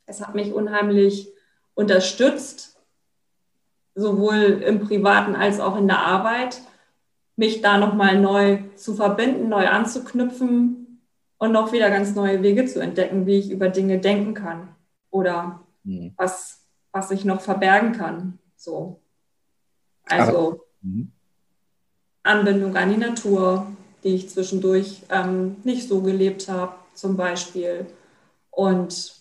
[0.06, 1.28] es hat mich unheimlich
[1.74, 2.71] unterstützt,
[3.94, 6.60] sowohl im Privaten als auch in der Arbeit,
[7.36, 11.02] mich da nochmal neu zu verbinden, neu anzuknüpfen
[11.38, 14.68] und noch wieder ganz neue Wege zu entdecken, wie ich über Dinge denken kann
[15.10, 16.12] oder mhm.
[16.16, 18.38] was was ich noch verbergen kann.
[18.56, 19.00] So.
[20.04, 21.10] Also mhm.
[22.22, 23.66] Anbindung an die Natur,
[24.04, 27.86] die ich zwischendurch ähm, nicht so gelebt habe, zum Beispiel.
[28.50, 29.14] Und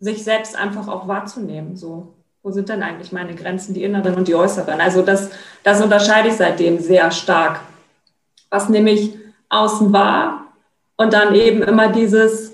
[0.00, 1.76] sich selbst einfach auch wahrzunehmen.
[1.76, 4.80] So, wo sind denn eigentlich meine Grenzen, die inneren und die äußeren?
[4.80, 5.30] Also das,
[5.62, 7.60] das unterscheide ich seitdem sehr stark.
[8.50, 9.16] Was nehme ich
[9.48, 10.46] außen wahr
[10.96, 12.52] und dann eben immer dieses,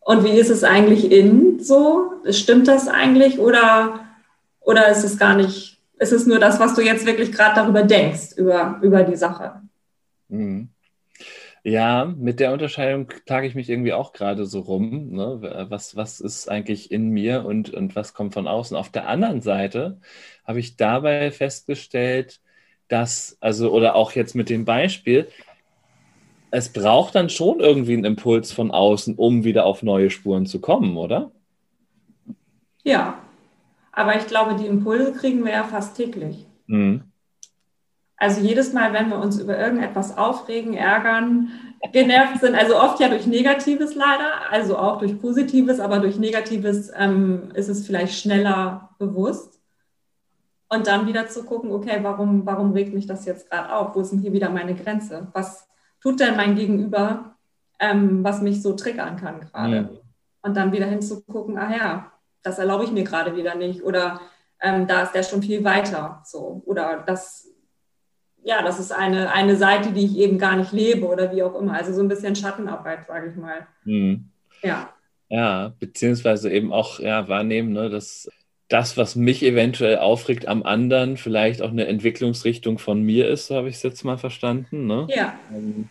[0.00, 2.12] und wie ist es eigentlich innen so?
[2.30, 4.00] Stimmt das eigentlich oder,
[4.60, 7.82] oder ist es gar nicht, ist es nur das, was du jetzt wirklich gerade darüber
[7.82, 9.60] denkst, über, über die Sache?
[10.28, 10.68] Mhm.
[11.62, 15.10] Ja, mit der Unterscheidung plage ich mich irgendwie auch gerade so rum.
[15.10, 15.66] Ne?
[15.68, 18.76] Was, was ist eigentlich in mir und, und was kommt von außen?
[18.76, 20.00] Auf der anderen Seite
[20.44, 22.40] habe ich dabei festgestellt,
[22.88, 25.28] dass, also, oder auch jetzt mit dem Beispiel,
[26.50, 30.60] es braucht dann schon irgendwie einen Impuls von außen, um wieder auf neue Spuren zu
[30.60, 31.30] kommen, oder?
[32.82, 33.18] Ja,
[33.92, 36.46] aber ich glaube, die Impulse kriegen wir ja fast täglich.
[36.66, 37.09] Mhm.
[38.20, 41.48] Also jedes Mal, wenn wir uns über irgendetwas aufregen, ärgern,
[41.90, 46.92] genervt sind, also oft ja durch Negatives leider, also auch durch Positives, aber durch Negatives
[46.94, 49.58] ähm, ist es vielleicht schneller bewusst.
[50.68, 53.96] Und dann wieder zu gucken, okay, warum, warum regt mich das jetzt gerade auf?
[53.96, 55.28] Wo ist denn hier wieder meine Grenze?
[55.32, 55.66] Was,
[56.02, 57.36] tut denn mein Gegenüber,
[57.78, 59.76] ähm, was mich so triggern kann gerade?
[59.76, 59.88] Ja.
[60.42, 63.82] Und dann wieder hinzugucken, ah ja, das erlaube ich mir gerade wieder nicht.
[63.82, 64.20] Oder
[64.60, 66.22] ähm, da ist der schon viel weiter.
[66.24, 66.62] So.
[66.66, 67.49] Oder das,
[68.42, 71.54] ja, das ist eine, eine Seite, die ich eben gar nicht lebe oder wie auch
[71.54, 71.74] immer.
[71.74, 73.66] Also so ein bisschen Schattenarbeit, sage ich mal.
[73.84, 74.30] Mhm.
[74.62, 74.92] Ja.
[75.28, 78.28] Ja, beziehungsweise eben auch ja, wahrnehmen, ne, dass
[78.68, 83.56] das, was mich eventuell aufregt am anderen, vielleicht auch eine Entwicklungsrichtung von mir ist, so
[83.56, 84.86] habe ich es jetzt mal verstanden.
[84.86, 85.06] Ne?
[85.10, 85.34] Ja.
[85.52, 85.88] Ähm,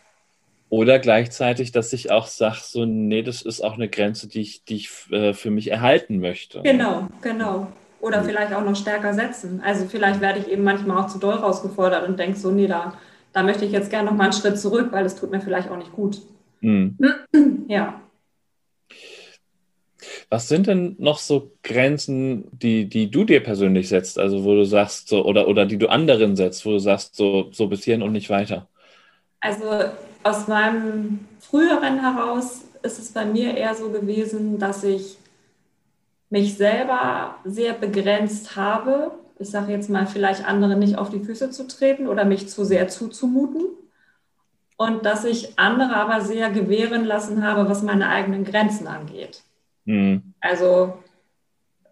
[0.70, 4.64] oder gleichzeitig, dass ich auch sage, so, nee, das ist auch eine Grenze, die ich,
[4.66, 6.62] die ich äh, für mich erhalten möchte.
[6.62, 7.72] Genau, genau.
[8.02, 9.62] Oder vielleicht auch noch stärker setzen.
[9.64, 12.94] Also vielleicht werde ich eben manchmal auch zu doll rausgefordert und denke so, nee, da,
[13.34, 15.70] da möchte ich jetzt gerne noch mal einen Schritt zurück, weil das tut mir vielleicht
[15.70, 16.22] auch nicht gut.
[16.62, 16.98] Mhm.
[17.68, 18.02] Ja.
[20.30, 24.64] Was sind denn noch so Grenzen, die, die du dir persönlich setzt, also wo du
[24.64, 28.02] sagst, so, oder, oder die du anderen setzt, wo du sagst, so, so bis hierhin
[28.02, 28.68] und nicht weiter?
[29.40, 29.66] Also
[30.24, 35.18] aus meinem früheren heraus ist es bei mir eher so gewesen, dass ich
[36.30, 39.12] mich selber sehr begrenzt habe.
[39.40, 42.66] Ich sage jetzt mal, vielleicht anderen nicht auf die Füße zu treten oder mich zu
[42.66, 43.66] sehr zuzumuten.
[44.78, 49.44] Und dass ich andere aber sehr gewähren lassen habe, was meine eigenen Grenzen angeht.
[49.86, 50.34] Mhm.
[50.40, 51.04] Also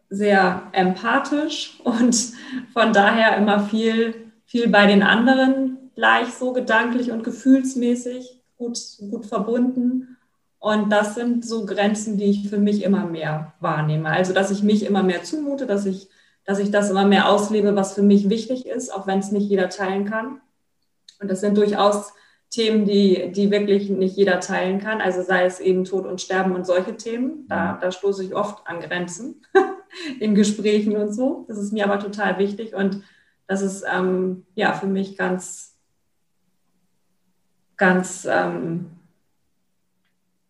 [0.10, 2.16] sehr empathisch und
[2.74, 9.26] von daher immer viel, viel bei den anderen gleich so gedanklich und gefühlsmäßig gut, gut
[9.26, 10.17] verbunden.
[10.60, 14.10] Und das sind so Grenzen, die ich für mich immer mehr wahrnehme.
[14.10, 16.10] Also, dass ich mich immer mehr zumute, dass ich,
[16.46, 19.50] dass ich das immer mehr auslebe, was für mich wichtig ist, auch wenn es nicht
[19.50, 20.42] jeder teilen kann.
[21.20, 22.14] Und das sind durchaus
[22.50, 25.02] Themen, die, die wirklich nicht jeder teilen kann.
[25.02, 27.46] Also sei es eben Tod und Sterben und solche Themen.
[27.48, 27.80] Da, mhm.
[27.82, 29.44] da stoße ich oft an Grenzen
[30.20, 31.46] in Gesprächen und so.
[31.48, 33.04] Das ist mir aber total wichtig und
[33.48, 35.78] das ist ähm, ja für mich ganz,
[37.78, 38.97] ganz ähm,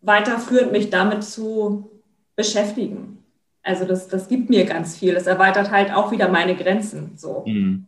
[0.00, 1.90] weiterführend, mich damit zu
[2.36, 3.24] beschäftigen.
[3.62, 5.14] Also das, das gibt mir ganz viel.
[5.14, 7.12] Das erweitert halt auch wieder meine Grenzen.
[7.16, 7.44] So.
[7.46, 7.86] Mhm.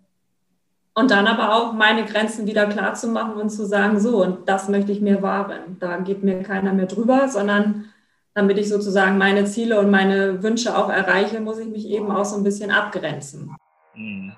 [0.92, 4.48] Und dann aber auch meine Grenzen wieder klar zu machen und zu sagen, so, und
[4.48, 5.76] das möchte ich mir wahren.
[5.78, 7.86] Da geht mir keiner mehr drüber, sondern
[8.34, 12.24] damit ich sozusagen meine Ziele und meine Wünsche auch erreiche, muss ich mich eben auch
[12.24, 13.54] so ein bisschen abgrenzen.
[13.94, 14.32] Mhm.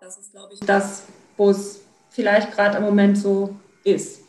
[0.00, 4.22] Das ist, glaube ich, das, wo es vielleicht gerade im Moment so ist.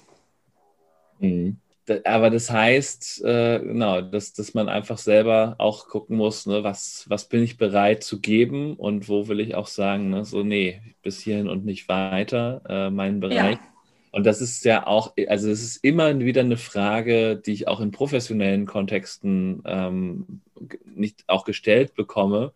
[1.19, 1.57] Mhm
[2.03, 7.05] aber das heißt, äh, genau, dass, dass man einfach selber auch gucken muss, ne, was,
[7.07, 10.81] was bin ich bereit zu geben und wo will ich auch sagen, ne, so, nee,
[11.03, 13.57] bis hierhin und nicht weiter, äh, meinen Bereich.
[13.57, 13.73] Ja.
[14.11, 17.81] Und das ist ja auch, also es ist immer wieder eine Frage, die ich auch
[17.81, 20.41] in professionellen Kontexten ähm,
[20.85, 22.53] nicht auch gestellt bekomme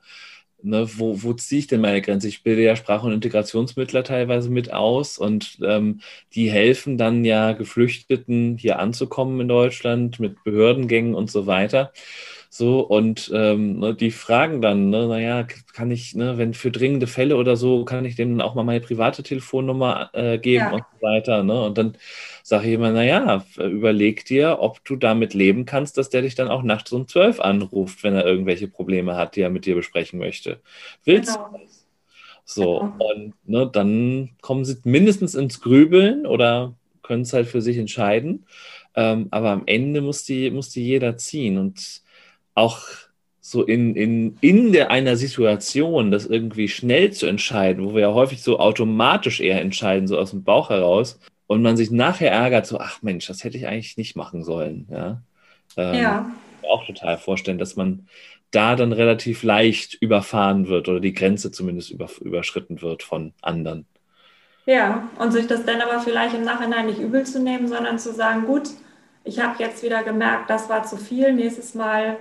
[0.62, 2.28] ne, wo, wo ziehe ich denn meine Grenze?
[2.28, 6.02] Ich bilde ja Sprach- und Integrationsmittler teilweise mit aus und ähm,
[6.34, 11.92] die helfen dann ja Geflüchteten hier anzukommen in Deutschland mit Behördengängen und so weiter.
[12.52, 17.06] So, und ähm, ne, die fragen dann, ne, naja, kann ich, ne, wenn für dringende
[17.06, 20.72] Fälle oder so, kann ich denen auch mal meine private Telefonnummer äh, geben ja.
[20.72, 21.44] und so weiter.
[21.44, 21.62] Ne?
[21.64, 21.96] Und dann
[22.50, 26.48] sage ich immer, naja, überleg dir, ob du damit leben kannst, dass der dich dann
[26.48, 30.18] auch nachts um zwölf anruft, wenn er irgendwelche Probleme hat, die er mit dir besprechen
[30.18, 30.60] möchte.
[31.06, 31.50] Willst genau.
[31.52, 31.86] du das?
[32.46, 33.12] So, genau.
[33.12, 38.48] und ne, dann kommen sie mindestens ins Grübeln oder können es halt für sich entscheiden.
[38.96, 41.60] Ähm, aber am Ende muss die, muss die jeder ziehen.
[41.60, 42.02] Und
[42.56, 42.80] auch
[43.42, 48.14] so in, in, in der, einer Situation, das irgendwie schnell zu entscheiden, wo wir ja
[48.16, 52.68] häufig so automatisch eher entscheiden, so aus dem Bauch heraus, und man sich nachher ärgert,
[52.68, 54.88] so, ach Mensch, das hätte ich eigentlich nicht machen sollen.
[54.92, 55.24] Ja.
[55.78, 56.32] Ähm, ja.
[56.62, 58.08] Auch total vorstellen, dass man
[58.52, 63.88] da dann relativ leicht überfahren wird oder die Grenze zumindest über, überschritten wird von anderen.
[64.68, 68.14] Ja, und sich das dann aber vielleicht im Nachhinein nicht übel zu nehmen, sondern zu
[68.14, 68.70] sagen, gut,
[69.24, 72.18] ich habe jetzt wieder gemerkt, das war zu viel, nächstes Mal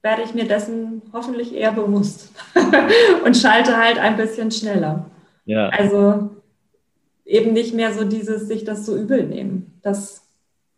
[0.00, 2.32] werde ich mir dessen hoffentlich eher bewusst
[3.24, 5.10] und schalte halt ein bisschen schneller.
[5.44, 5.70] Ja.
[5.70, 6.30] Also
[7.24, 9.78] eben nicht mehr so dieses sich das so übel nehmen.
[9.82, 10.22] Das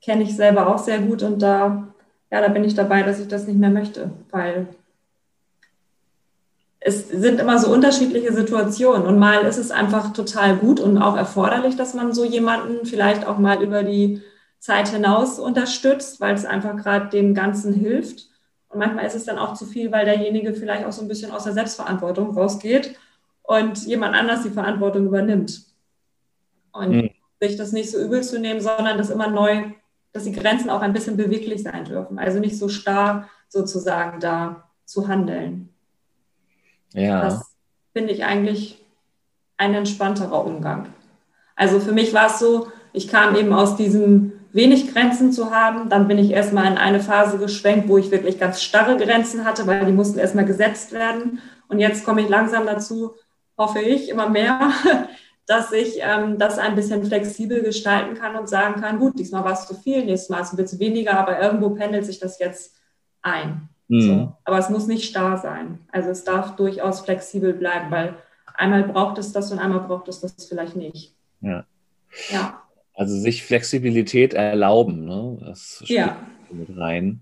[0.00, 1.88] kenne ich selber auch sehr gut und da,
[2.30, 4.68] ja, da bin ich dabei, dass ich das nicht mehr möchte, weil
[6.78, 11.16] es sind immer so unterschiedliche Situationen und mal ist es einfach total gut und auch
[11.16, 14.22] erforderlich, dass man so jemanden vielleicht auch mal über die
[14.61, 18.28] Zeit hinaus unterstützt, weil es einfach gerade dem Ganzen hilft.
[18.68, 21.32] Und manchmal ist es dann auch zu viel, weil derjenige vielleicht auch so ein bisschen
[21.32, 22.96] aus der Selbstverantwortung rausgeht
[23.42, 25.65] und jemand anders die Verantwortung übernimmt.
[26.77, 27.11] Und mhm.
[27.41, 29.65] sich das nicht so übel zu nehmen, sondern das immer neu,
[30.12, 32.19] dass die Grenzen auch ein bisschen beweglich sein dürfen.
[32.19, 35.69] Also nicht so starr sozusagen da zu handeln.
[36.93, 37.23] Ja.
[37.23, 37.55] Das
[37.93, 38.85] finde ich eigentlich
[39.57, 40.87] ein entspannterer Umgang.
[41.55, 45.89] Also für mich war es so, ich kam eben aus diesem wenig Grenzen zu haben.
[45.89, 49.67] Dann bin ich erstmal in eine Phase geschwenkt, wo ich wirklich ganz starre Grenzen hatte,
[49.67, 51.41] weil die mussten erstmal gesetzt werden.
[51.69, 53.15] Und jetzt komme ich langsam dazu,
[53.59, 54.73] hoffe ich, immer mehr,
[55.46, 59.52] dass ich ähm, das ein bisschen flexibel gestalten kann und sagen kann, gut, diesmal war
[59.52, 62.38] es zu viel, nächstes Mal ist es ein bisschen weniger, aber irgendwo pendelt sich das
[62.38, 62.76] jetzt
[63.22, 63.68] ein.
[63.88, 64.00] Mhm.
[64.00, 64.37] So.
[64.44, 65.78] Aber es muss nicht starr sein.
[65.92, 68.16] Also es darf durchaus flexibel bleiben, weil
[68.54, 71.14] einmal braucht es das und einmal braucht es das vielleicht nicht.
[71.40, 71.64] Ja.
[72.30, 72.62] Ja.
[72.94, 75.38] Also sich Flexibilität erlauben, ne?
[75.40, 76.16] das spielt ja.
[76.50, 77.20] mit rein.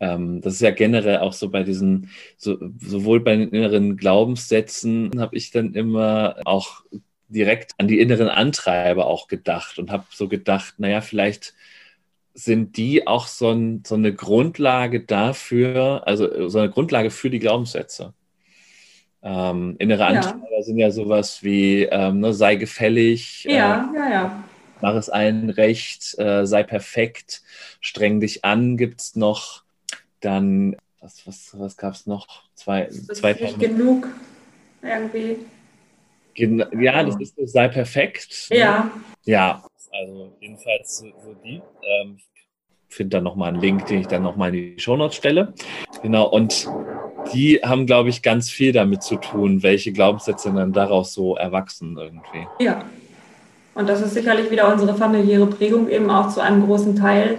[0.00, 5.12] Ähm, das ist ja generell auch so bei diesen, so, sowohl bei den inneren Glaubenssätzen
[5.18, 6.84] habe ich dann immer auch
[7.32, 11.54] direkt an die inneren Antreiber auch gedacht und habe so gedacht, naja, vielleicht
[12.34, 17.38] sind die auch so, ein, so, eine Grundlage dafür, also so eine Grundlage für die
[17.38, 18.14] Glaubenssätze.
[19.22, 20.62] Ähm, innere Antreiber ja.
[20.62, 24.44] sind ja sowas wie ähm, ne, sei gefällig, ja, äh, ja, ja.
[24.80, 27.42] mach es allen recht, äh, sei perfekt,
[27.80, 29.62] streng dich an, gibt es noch.
[30.20, 32.44] Dann, was, was, was gab es noch?
[32.54, 34.08] Zwei, das zwei ist nicht genug,
[34.82, 35.38] irgendwie.
[36.34, 38.48] Gen ja, das ist sei perfekt.
[38.50, 38.58] Ne?
[38.58, 38.90] Ja.
[39.24, 41.60] Ja, also jedenfalls so, so die.
[41.82, 42.16] Ähm,
[42.88, 45.54] ich finde dann nochmal einen Link, den ich dann nochmal in die Shownotes stelle.
[46.02, 46.68] Genau, und
[47.32, 51.96] die haben, glaube ich, ganz viel damit zu tun, welche Glaubenssätze dann daraus so erwachsen
[51.96, 52.46] irgendwie.
[52.58, 52.84] Ja.
[53.74, 57.38] Und das ist sicherlich wieder unsere familiäre Prägung eben auch zu einem großen Teil.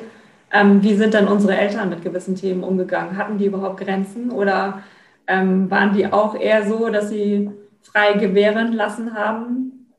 [0.52, 3.18] Ähm, wie sind dann unsere Eltern mit gewissen Themen umgegangen?
[3.18, 4.84] Hatten die überhaupt Grenzen oder
[5.28, 7.52] ähm, waren die auch eher so, dass sie
[7.84, 9.94] frei gewähren lassen haben?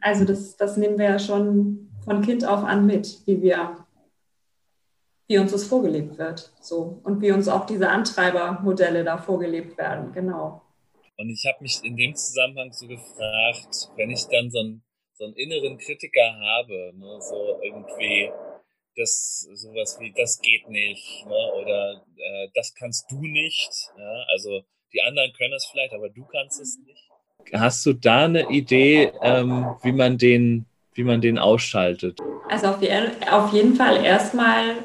[0.00, 3.84] Also das, das nehmen wir ja schon von Kind auf an mit, wie wir
[5.26, 6.52] wie uns das vorgelebt wird.
[6.60, 7.00] So.
[7.02, 10.62] Und wie uns auch diese Antreibermodelle da vorgelebt werden, genau.
[11.16, 14.82] Und ich habe mich in dem Zusammenhang so gefragt, wenn ich dann so einen,
[15.14, 18.30] so einen inneren Kritiker habe, ne, so irgendwie
[18.96, 23.70] das sowas wie das geht nicht ne, oder äh, das kannst du nicht.
[23.96, 24.24] Ja?
[24.32, 27.03] Also die anderen können es vielleicht, aber du kannst es nicht.
[27.52, 32.18] Hast du da eine Idee, ähm, wie man den, wie man den ausschaltet?
[32.48, 32.78] Also auf,
[33.30, 34.76] auf jeden Fall erstmal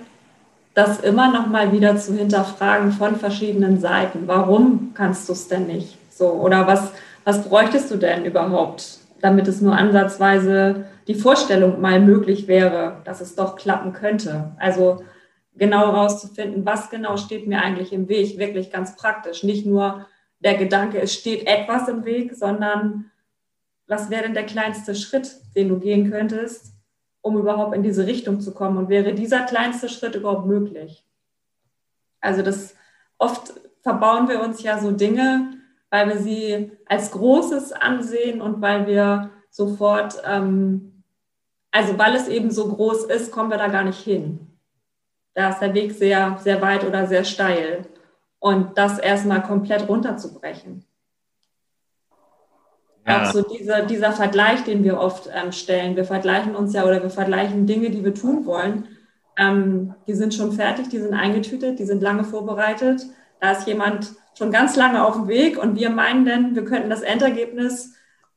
[0.74, 4.28] das immer noch mal wieder zu hinterfragen von verschiedenen Seiten.
[4.28, 5.98] Warum kannst du es denn nicht?
[6.10, 6.91] So oder was
[7.30, 13.22] was bräuchtest du denn überhaupt, damit es nur ansatzweise die Vorstellung mal möglich wäre, dass
[13.22, 14.52] es doch klappen könnte?
[14.58, 15.04] Also
[15.56, 19.43] genau herauszufinden, was genau steht mir eigentlich im Weg, wirklich ganz praktisch.
[19.43, 20.08] Nicht nur
[20.39, 23.12] der Gedanke, es steht etwas im Weg, sondern
[23.88, 26.73] was wäre denn der kleinste Schritt, den du gehen könntest,
[27.21, 28.78] um überhaupt in diese Richtung zu kommen?
[28.78, 31.04] Und wäre dieser kleinste Schritt überhaupt möglich?
[32.21, 32.75] Also das
[33.17, 35.54] oft verbauen wir uns ja so Dinge,
[35.89, 41.04] weil wir sie als Großes ansehen und weil wir sofort, ähm,
[41.71, 44.47] also weil es eben so groß ist, kommen wir da gar nicht hin.
[45.34, 47.86] Da ist der Weg sehr, sehr weit oder sehr steil.
[48.39, 50.86] Und das erstmal komplett runterzubrechen.
[53.08, 53.23] Ja.
[53.23, 55.95] Auch so dieser, dieser Vergleich, den wir oft ähm, stellen.
[55.95, 58.88] Wir vergleichen uns ja oder wir vergleichen Dinge, die wir tun wollen.
[59.38, 63.06] Ähm, die sind schon fertig, die sind eingetütet, die sind lange vorbereitet.
[63.39, 66.89] Da ist jemand schon ganz lange auf dem Weg und wir meinen dann, wir könnten
[66.89, 67.95] das Endergebnis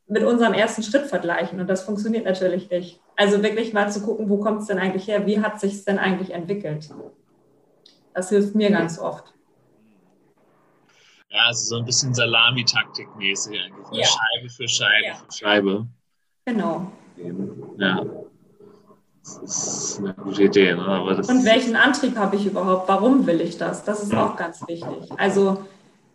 [0.08, 1.60] mit unserem ersten Schritt vergleichen.
[1.60, 3.00] Und das funktioniert natürlich nicht.
[3.16, 5.26] Also wirklich mal zu gucken, wo kommt es denn eigentlich her?
[5.26, 6.88] Wie hat sich es denn eigentlich entwickelt?
[8.14, 9.31] Das hilft mir ganz oft.
[11.32, 13.90] Ja, also so ein bisschen Salami-Taktik-mäßig eigentlich.
[13.90, 14.00] Ne?
[14.00, 14.06] Ja.
[14.06, 15.14] Scheibe für Scheibe ja.
[15.14, 15.86] für Scheibe.
[16.44, 16.92] Genau.
[17.78, 18.04] Ja.
[19.24, 20.74] Das ist eine gute Idee.
[20.74, 20.84] Ne?
[20.84, 22.88] Aber das Und welchen Antrieb habe ich überhaupt?
[22.88, 23.84] Warum will ich das?
[23.84, 25.10] Das ist auch ganz wichtig.
[25.16, 25.64] Also,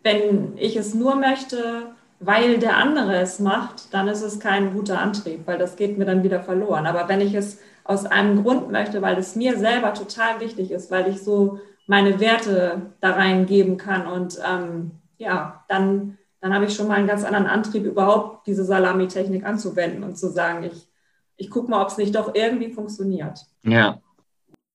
[0.04, 1.86] wenn ich es nur möchte,
[2.20, 6.04] weil der andere es macht, dann ist es kein guter Antrieb, weil das geht mir
[6.04, 6.86] dann wieder verloren.
[6.86, 10.90] Aber wenn ich es aus einem Grund möchte, weil es mir selber total wichtig ist,
[10.90, 16.74] weil ich so meine Werte da reingeben kann und ähm, ja, dann, dann habe ich
[16.74, 20.88] schon mal einen ganz anderen Antrieb, überhaupt diese Salami-Technik anzuwenden und zu sagen, ich,
[21.36, 23.40] ich gucke mal, ob es nicht doch irgendwie funktioniert.
[23.62, 24.00] Ja.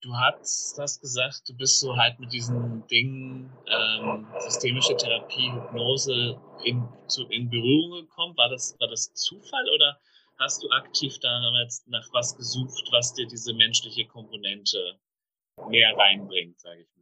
[0.01, 6.37] Du hast das gesagt, du bist so halt mit diesen Dingen, ähm, systemische Therapie, Hypnose
[6.65, 8.35] in, zu, in Berührung gekommen.
[8.35, 9.97] War das, war das Zufall oder
[10.39, 14.99] hast du aktiv damals nach was gesucht, was dir diese menschliche Komponente
[15.69, 16.92] mehr reinbringt, sage ich mal?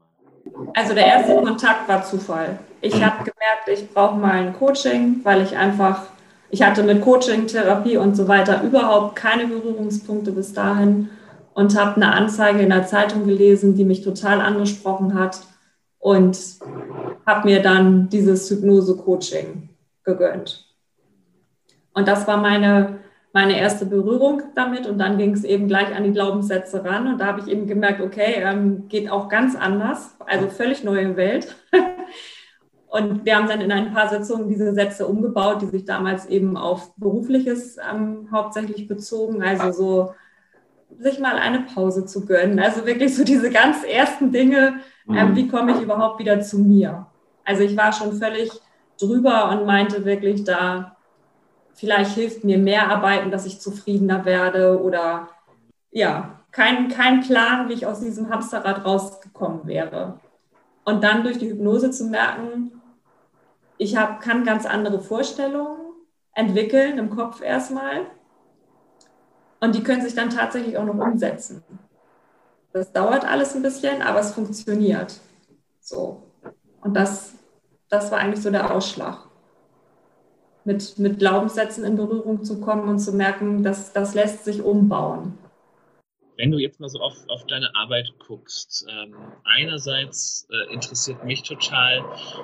[0.74, 2.60] Also der erste Kontakt war Zufall.
[2.82, 6.04] Ich habe gemerkt, ich brauche mal ein Coaching, weil ich einfach,
[6.50, 11.10] ich hatte mit Coaching, Therapie und so weiter überhaupt keine Berührungspunkte bis dahin
[11.54, 15.42] und habe eine Anzeige in der Zeitung gelesen, die mich total angesprochen hat
[16.00, 16.38] und
[17.26, 19.70] habe mir dann dieses Hypnose-Coaching
[20.04, 20.66] gegönnt.
[21.94, 23.01] Und das war meine
[23.34, 27.20] meine erste Berührung damit und dann ging es eben gleich an die Glaubenssätze ran und
[27.20, 31.56] da habe ich eben gemerkt, okay, ähm, geht auch ganz anders, also völlig neue Welt.
[32.88, 36.58] und wir haben dann in ein paar Sitzungen diese Sätze umgebaut, die sich damals eben
[36.58, 40.14] auf berufliches ähm, hauptsächlich bezogen, also so
[41.00, 45.36] sich mal eine Pause zu gönnen, also wirklich so diese ganz ersten Dinge, ähm, mhm.
[45.38, 47.08] wie komme ich überhaupt wieder zu mir?
[47.46, 48.52] Also ich war schon völlig
[49.00, 50.98] drüber und meinte wirklich, da
[51.82, 55.30] vielleicht hilft mir mehr arbeiten, dass ich zufriedener werde oder
[55.90, 60.20] ja, kein, kein Plan, wie ich aus diesem Hamsterrad rausgekommen wäre.
[60.86, 62.80] Und dann durch die Hypnose zu merken,
[63.80, 65.80] ich hab, kann ganz andere Vorstellungen
[66.36, 68.06] entwickeln im Kopf erstmal.
[69.60, 71.64] Und die können sich dann tatsächlich auch noch umsetzen.
[72.74, 75.20] Das dauert alles ein bisschen, aber es funktioniert.
[75.80, 76.22] So.
[76.82, 77.34] Und das,
[77.90, 79.31] das war eigentlich so der Ausschlag.
[80.64, 85.38] Mit, mit Glaubenssätzen in Berührung zu kommen und zu merken, dass das lässt sich umbauen.
[86.38, 91.44] Wenn du jetzt mal so auf, auf deine Arbeit guckst, ähm, einerseits äh, interessiert mich
[91.44, 92.02] total,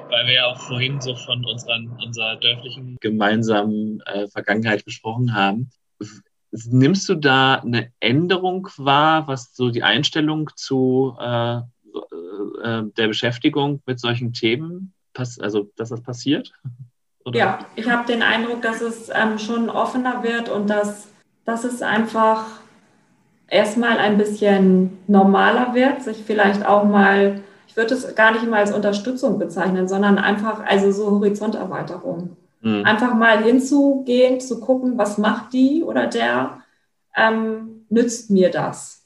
[0.10, 5.70] weil wir ja auch vorhin so von unseren, unserer dörflichen gemeinsamen äh, Vergangenheit gesprochen haben.
[6.52, 13.82] Nimmst du da eine Änderung wahr, was so die Einstellung zu äh, äh, der Beschäftigung
[13.86, 14.94] mit solchen Themen,
[15.40, 16.54] also dass das passiert?
[17.28, 17.38] Oder?
[17.38, 21.10] Ja, ich habe den Eindruck, dass es ähm, schon offener wird und dass,
[21.44, 22.46] dass es einfach
[23.50, 28.62] erstmal ein bisschen normaler wird, sich vielleicht auch mal, ich würde es gar nicht mal
[28.62, 32.38] als Unterstützung bezeichnen, sondern einfach, also so Horizonterweiterung.
[32.62, 32.86] Mhm.
[32.86, 36.62] Einfach mal hinzugehen, zu gucken, was macht die oder der,
[37.14, 39.06] ähm, nützt mir das.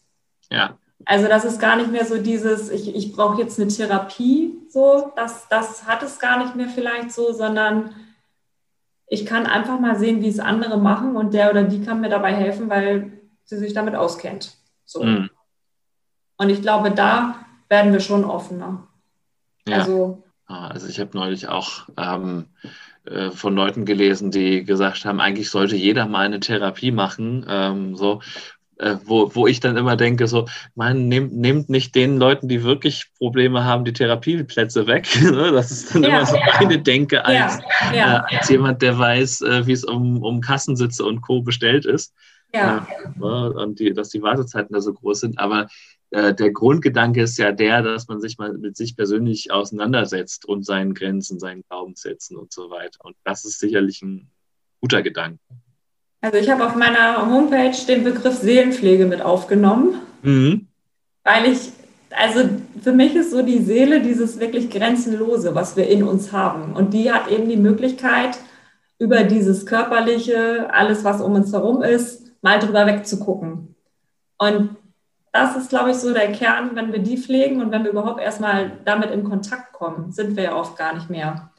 [0.51, 0.78] Ja.
[1.05, 5.11] Also das ist gar nicht mehr so dieses, ich, ich brauche jetzt eine Therapie, so,
[5.15, 7.95] das, das hat es gar nicht mehr vielleicht so, sondern
[9.14, 12.07] ich kann einfach mal sehen, wie es andere machen und der oder die kann mir
[12.07, 13.12] dabei helfen, weil
[13.43, 14.55] sie sich damit auskennt.
[14.86, 15.03] So.
[15.03, 15.30] Mhm.
[16.38, 17.36] Und ich glaube, da
[17.68, 18.88] werden wir schon offener.
[19.68, 19.80] Ja.
[19.80, 22.45] Also, ah, also ich habe neulich auch ähm,
[23.03, 27.45] äh, von Leuten gelesen, die gesagt haben, eigentlich sollte jeder mal eine Therapie machen.
[27.49, 28.22] Ähm, so,
[28.82, 32.63] äh, wo, wo ich dann immer denke, so, man nehmt, nehmt nicht den Leuten, die
[32.63, 35.07] wirklich Probleme haben, die Therapieplätze weg.
[35.32, 35.51] Ne?
[35.51, 37.59] das ist dann ja, immer so meine Denke als,
[37.91, 38.17] ja, ja.
[38.17, 41.41] Äh, als jemand, der weiß, äh, wie es um, um Kassensitze und Co.
[41.41, 42.13] bestellt ist.
[42.53, 42.86] Ja.
[43.17, 43.53] Ne?
[43.53, 45.39] und die, dass die Wartezeiten da so groß sind.
[45.39, 45.67] Aber
[46.09, 50.65] äh, der Grundgedanke ist ja der, dass man sich mal mit sich persönlich auseinandersetzt und
[50.65, 52.99] seinen Grenzen, seinen Glaubenssätzen und so weiter.
[53.05, 54.29] Und das ist sicherlich ein
[54.82, 55.39] guter Gedanke.
[56.22, 60.67] Also ich habe auf meiner Homepage den Begriff Seelenpflege mit aufgenommen, mhm.
[61.24, 61.72] weil ich,
[62.11, 62.41] also
[62.82, 66.74] für mich ist so die Seele dieses wirklich Grenzenlose, was wir in uns haben.
[66.74, 68.38] Und die hat eben die Möglichkeit,
[68.99, 73.76] über dieses körperliche, alles, was um uns herum ist, mal drüber wegzugucken.
[74.38, 74.76] Und
[75.32, 78.22] das ist, glaube ich, so der Kern, wenn wir die pflegen und wenn wir überhaupt
[78.22, 81.51] erstmal damit in Kontakt kommen, sind wir ja oft gar nicht mehr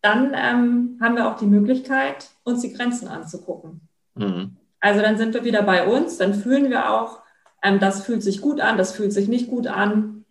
[0.00, 3.80] dann ähm, haben wir auch die Möglichkeit, uns die Grenzen anzugucken.
[4.14, 4.56] Mhm.
[4.80, 7.20] Also dann sind wir wieder bei uns, dann fühlen wir auch,
[7.62, 10.24] ähm, das fühlt sich gut an, das fühlt sich nicht gut an.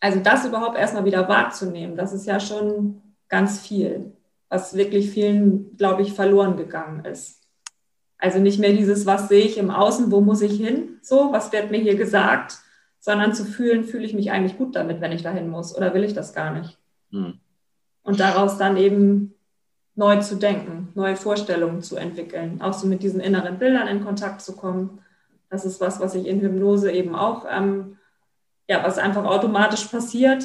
[0.00, 4.12] Also das überhaupt erstmal wieder wahrzunehmen, das ist ja schon ganz viel,
[4.48, 7.42] was wirklich vielen, glaube ich, verloren gegangen ist.
[8.18, 11.52] Also nicht mehr dieses, was sehe ich im Außen, wo muss ich hin, so, was
[11.52, 12.58] wird mir hier gesagt,
[13.00, 16.04] sondern zu fühlen, fühle ich mich eigentlich gut damit, wenn ich dahin muss oder will
[16.04, 16.78] ich das gar nicht.
[17.10, 17.38] Mhm
[18.04, 19.34] und daraus dann eben
[19.96, 24.40] neu zu denken, neue Vorstellungen zu entwickeln, auch so mit diesen inneren Bildern in Kontakt
[24.40, 25.00] zu kommen.
[25.50, 27.96] Das ist was, was ich in Hypnose eben auch, ähm,
[28.68, 30.44] ja, was einfach automatisch passiert.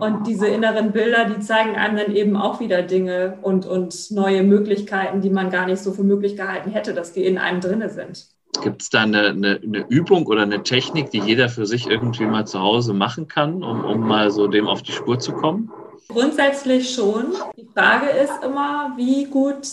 [0.00, 4.42] Und diese inneren Bilder, die zeigen einem dann eben auch wieder Dinge und, und neue
[4.42, 7.90] Möglichkeiten, die man gar nicht so für möglich gehalten hätte, dass die in einem drinne
[7.90, 8.26] sind.
[8.62, 12.24] Gibt es da eine, eine, eine, Übung oder eine Technik, die jeder für sich irgendwie
[12.24, 15.70] mal zu Hause machen kann, um, um mal so dem auf die Spur zu kommen?
[16.08, 17.34] Grundsätzlich schon.
[17.56, 19.66] Die Frage ist immer, wie gut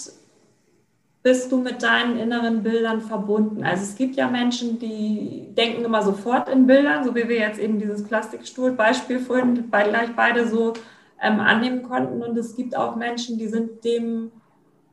[1.24, 3.64] bist du mit deinen inneren Bildern verbunden?
[3.64, 7.60] Also es gibt ja Menschen, die denken immer sofort in Bildern, so wie wir jetzt
[7.60, 10.74] eben dieses Plastikstuhl-Beispiel vorhin gleich beide so
[11.22, 12.24] ähm, annehmen konnten.
[12.24, 14.32] Und es gibt auch Menschen, die sind dem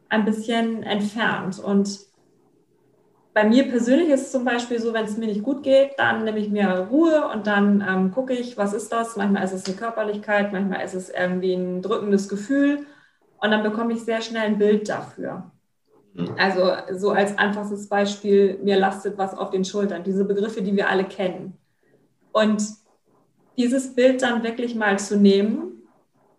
[0.08, 1.58] ein bisschen entfernt.
[1.58, 2.07] Und
[3.38, 6.24] bei mir persönlich ist es zum Beispiel so, wenn es mir nicht gut geht, dann
[6.24, 9.14] nehme ich mir Ruhe und dann ähm, gucke ich, was ist das?
[9.14, 12.84] Manchmal ist es eine Körperlichkeit, manchmal ist es irgendwie ein drückendes Gefühl
[13.40, 15.52] und dann bekomme ich sehr schnell ein Bild dafür.
[16.14, 16.34] Mhm.
[16.36, 20.88] Also so als einfaches Beispiel, mir lastet was auf den Schultern, diese Begriffe, die wir
[20.88, 21.56] alle kennen.
[22.32, 22.60] Und
[23.56, 25.84] dieses Bild dann wirklich mal zu nehmen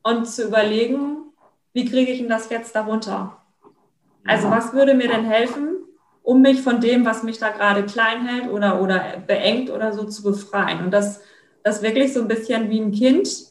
[0.04, 1.32] und zu überlegen,
[1.72, 3.38] wie kriege ich denn das jetzt darunter?
[4.26, 5.79] Also was würde mir denn helfen,
[6.30, 10.04] um mich von dem, was mich da gerade klein hält oder, oder beengt oder so
[10.04, 10.84] zu befreien.
[10.84, 11.22] Und das,
[11.64, 13.48] das wirklich so ein bisschen wie ein Kind,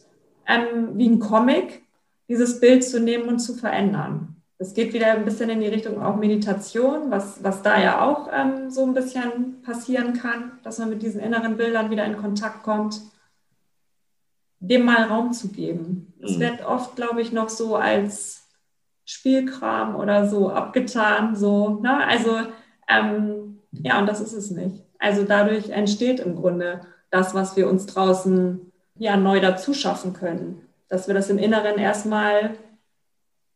[0.47, 1.83] ähm, wie ein Comic,
[2.29, 4.37] dieses Bild zu nehmen und zu verändern.
[4.59, 8.29] Es geht wieder ein bisschen in die Richtung auch Meditation, was, was da ja auch
[8.33, 12.63] ähm, so ein bisschen passieren kann, dass man mit diesen inneren Bildern wieder in Kontakt
[12.63, 13.01] kommt,
[14.61, 16.15] dem mal Raum zu geben.
[16.23, 16.41] Es mhm.
[16.43, 18.45] wird oft, glaube ich, noch so als
[19.05, 22.07] Spielkram oder so abgetan, so, ne?
[22.07, 22.39] Also
[22.89, 24.83] ähm, ja, und das ist es nicht.
[24.99, 26.81] Also dadurch entsteht im Grunde
[27.11, 30.63] das, was wir uns draußen ja neu dazu schaffen können.
[30.89, 32.55] Dass wir das im Inneren erstmal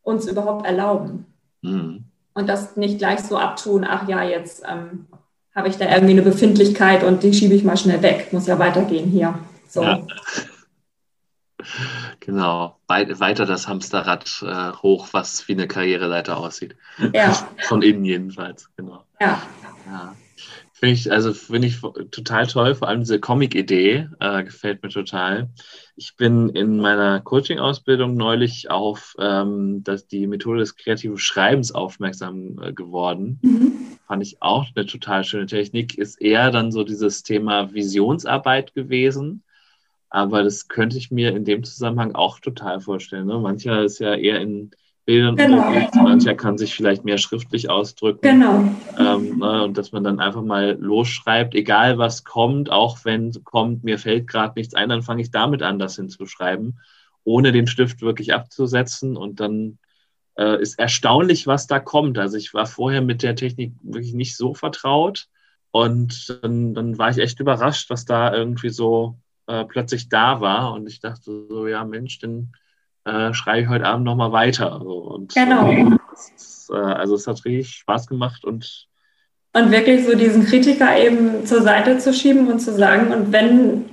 [0.03, 1.27] uns überhaupt erlauben.
[1.63, 2.05] Mhm.
[2.35, 5.07] Und das nicht gleich so abtun, ach ja, jetzt ähm,
[5.55, 8.33] habe ich da irgendwie eine Befindlichkeit und die schiebe ich mal schnell weg.
[8.33, 9.39] Muss ja weitergehen hier.
[9.69, 9.83] So.
[9.83, 10.03] Ja.
[12.21, 16.77] Genau, weiter das Hamsterrad äh, hoch, was wie eine Karriereleiter aussieht.
[17.13, 17.33] Ja.
[17.63, 19.05] Von innen jedenfalls, genau.
[19.21, 19.43] Ja.
[19.87, 20.15] ja.
[20.83, 25.49] Finde ich, also finde ich total toll, vor allem diese Comic-Idee äh, gefällt mir total.
[25.95, 32.61] Ich bin in meiner Coaching-Ausbildung neulich auf ähm, das, die Methode des kreativen Schreibens aufmerksam
[32.61, 33.39] äh, geworden.
[33.43, 33.73] Mhm.
[34.09, 35.97] Fand ich auch eine total schöne Technik.
[35.97, 39.45] Ist eher dann so dieses Thema Visionsarbeit gewesen.
[40.15, 43.27] Aber das könnte ich mir in dem Zusammenhang auch total vorstellen.
[43.27, 43.39] Ne?
[43.39, 44.71] Mancher ist ja eher in
[45.07, 45.57] Bildern genau.
[45.57, 45.95] unterwegs.
[45.95, 48.21] Mancher kann sich vielleicht mehr schriftlich ausdrücken.
[48.21, 48.69] Genau.
[48.99, 53.85] Ähm, ne, und dass man dann einfach mal losschreibt, egal was kommt, auch wenn kommt,
[53.85, 56.79] mir fällt gerade nichts ein, dann fange ich damit an, das hinzuschreiben,
[57.25, 59.17] ohne den Stift wirklich abzusetzen.
[59.17, 59.79] Und dann
[60.37, 62.19] äh, ist erstaunlich, was da kommt.
[62.19, 65.29] Also ich war vorher mit der Technik wirklich nicht so vertraut.
[65.71, 70.73] Und dann, dann war ich echt überrascht, was da irgendwie so äh, plötzlich da war.
[70.73, 72.53] Und ich dachte so, ja Mensch, dann
[73.05, 74.81] äh, schreibe ich heute Abend nochmal weiter.
[74.83, 75.71] Und, genau.
[76.13, 78.89] Ist, äh, also es hat richtig Spaß gemacht und
[79.55, 83.85] und wirklich so diesen Kritiker eben zur Seite zu schieben und zu sagen, und wenn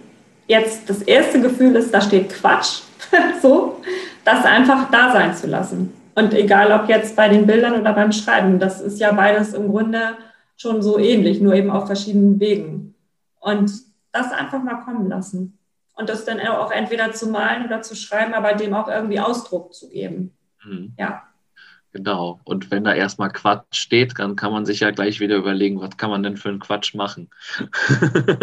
[0.47, 2.81] jetzt das erste Gefühl ist, da steht Quatsch,
[3.41, 3.81] so,
[4.23, 5.93] das einfach da sein zu lassen.
[6.15, 9.69] Und egal ob jetzt bei den Bildern oder beim Schreiben, das ist ja beides im
[9.69, 10.17] Grunde
[10.55, 12.95] schon so ähnlich, nur eben auf verschiedenen Wegen.
[13.39, 13.71] Und
[14.11, 15.57] das einfach mal kommen lassen
[15.93, 19.73] und das dann auch entweder zu malen oder zu schreiben, aber dem auch irgendwie Ausdruck
[19.73, 20.33] zu geben.
[20.63, 20.93] Mhm.
[20.97, 21.23] Ja.
[21.91, 22.39] Genau.
[22.43, 25.97] Und wenn da erstmal Quatsch steht, dann kann man sich ja gleich wieder überlegen, was
[25.97, 27.29] kann man denn für einen Quatsch machen.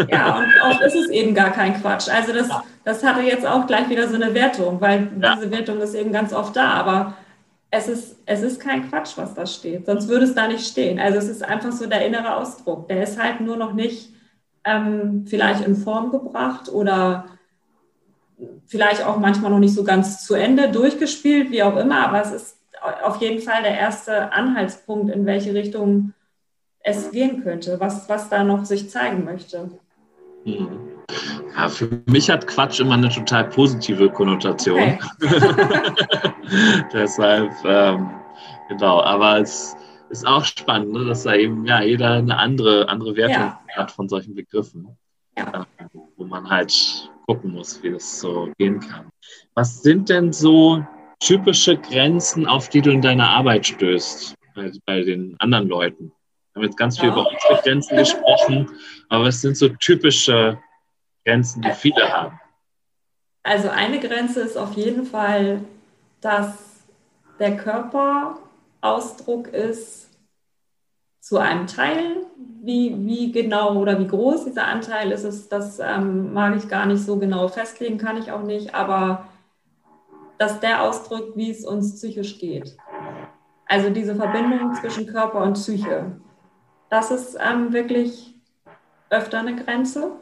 [0.08, 2.08] Ja, und oft ist es eben gar kein Quatsch.
[2.08, 2.48] Also das,
[2.84, 5.34] das hatte jetzt auch gleich wieder so eine Wertung, weil ja.
[5.34, 7.16] diese Wertung ist eben ganz oft da, aber
[7.70, 9.86] es ist, es ist kein Quatsch, was da steht.
[9.86, 10.98] Sonst würde es da nicht stehen.
[10.98, 12.88] Also es ist einfach so der innere Ausdruck.
[12.88, 14.10] Der ist halt nur noch nicht
[14.66, 17.26] ähm, vielleicht in Form gebracht oder
[18.66, 22.32] vielleicht auch manchmal noch nicht so ganz zu Ende durchgespielt, wie auch immer, aber es
[22.32, 22.56] ist
[23.02, 26.12] auf jeden Fall der erste Anhaltspunkt, in welche Richtung
[26.80, 29.70] es gehen könnte, was, was da noch sich zeigen möchte.
[30.44, 30.68] Mhm.
[31.56, 34.78] Ja, für mich hat Quatsch immer eine total positive Konnotation.
[34.78, 34.98] Okay.
[36.92, 38.10] Deshalb, ähm,
[38.68, 39.76] genau, aber es
[40.16, 43.60] ist auch spannend, ne, dass da eben ja, jeder eine andere, andere Wertung ja.
[43.74, 44.96] hat von solchen Begriffen.
[45.38, 45.66] Ja.
[46.16, 46.72] wo man halt
[47.26, 49.10] gucken muss, wie das so gehen kann.
[49.54, 50.82] Was sind denn so
[51.20, 56.12] typische Grenzen, auf die du in deiner Arbeit stößt, bei, bei den anderen Leuten?
[56.52, 57.14] Wir haben jetzt ganz viel ja.
[57.14, 58.70] über unsere Grenzen gesprochen,
[59.10, 60.58] aber was sind so typische
[61.26, 62.40] Grenzen, die viele haben?
[63.42, 65.60] Also eine Grenze ist auf jeden Fall,
[66.22, 66.86] dass
[67.38, 68.38] der Körper
[68.86, 70.10] Ausdruck ist
[71.20, 72.26] zu einem Teil
[72.62, 76.86] wie, wie genau oder wie groß dieser Anteil ist, es, das ähm, mag ich gar
[76.86, 79.26] nicht so genau festlegen, kann ich auch nicht, aber
[80.38, 82.76] dass der ausdrückt, wie es uns psychisch geht.
[83.66, 86.12] Also diese Verbindung zwischen Körper und Psyche.
[86.88, 88.34] Das ist ähm, wirklich
[89.10, 90.12] öfter eine Grenze.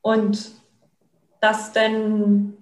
[0.00, 0.52] Und
[1.40, 2.56] das denn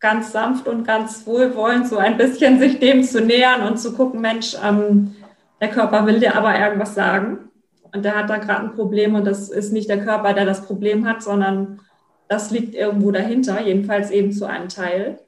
[0.00, 4.20] ganz sanft und ganz wohlwollend so ein bisschen sich dem zu nähern und zu gucken,
[4.20, 5.14] Mensch, ähm,
[5.60, 7.50] der Körper will dir aber irgendwas sagen
[7.92, 10.64] und der hat da gerade ein Problem und das ist nicht der Körper, der das
[10.64, 11.80] Problem hat, sondern
[12.28, 15.18] das liegt irgendwo dahinter, jedenfalls eben zu einem Teil,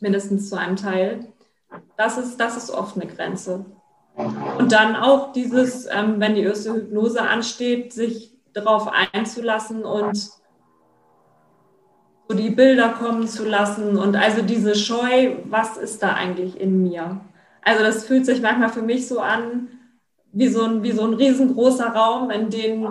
[0.00, 1.26] mindestens zu einem Teil.
[1.96, 3.66] Das ist, das ist oft eine Grenze.
[4.58, 10.30] Und dann auch dieses, ähm, wenn die erste Hypnose ansteht, sich darauf einzulassen und
[12.34, 17.20] die Bilder kommen zu lassen und also diese Scheu, was ist da eigentlich in mir?
[17.62, 19.68] Also das fühlt sich manchmal für mich so an,
[20.32, 22.86] wie so ein, wie so ein riesengroßer Raum, in den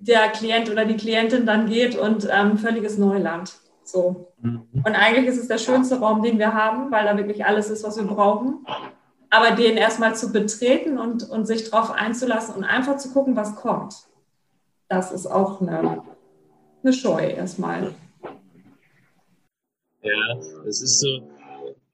[0.00, 3.54] der Klient oder die Klientin dann geht und ähm, völliges Neuland.
[3.84, 4.32] So.
[4.40, 4.62] Mhm.
[4.72, 7.84] Und eigentlich ist es der schönste Raum, den wir haben, weil da wirklich alles ist,
[7.84, 8.66] was wir brauchen.
[9.30, 13.54] Aber den erstmal zu betreten und, und sich darauf einzulassen und einfach zu gucken, was
[13.56, 13.94] kommt,
[14.88, 16.02] das ist auch eine,
[16.82, 17.94] eine Scheu erstmal.
[20.02, 20.36] Ja,
[20.66, 21.20] es ist so,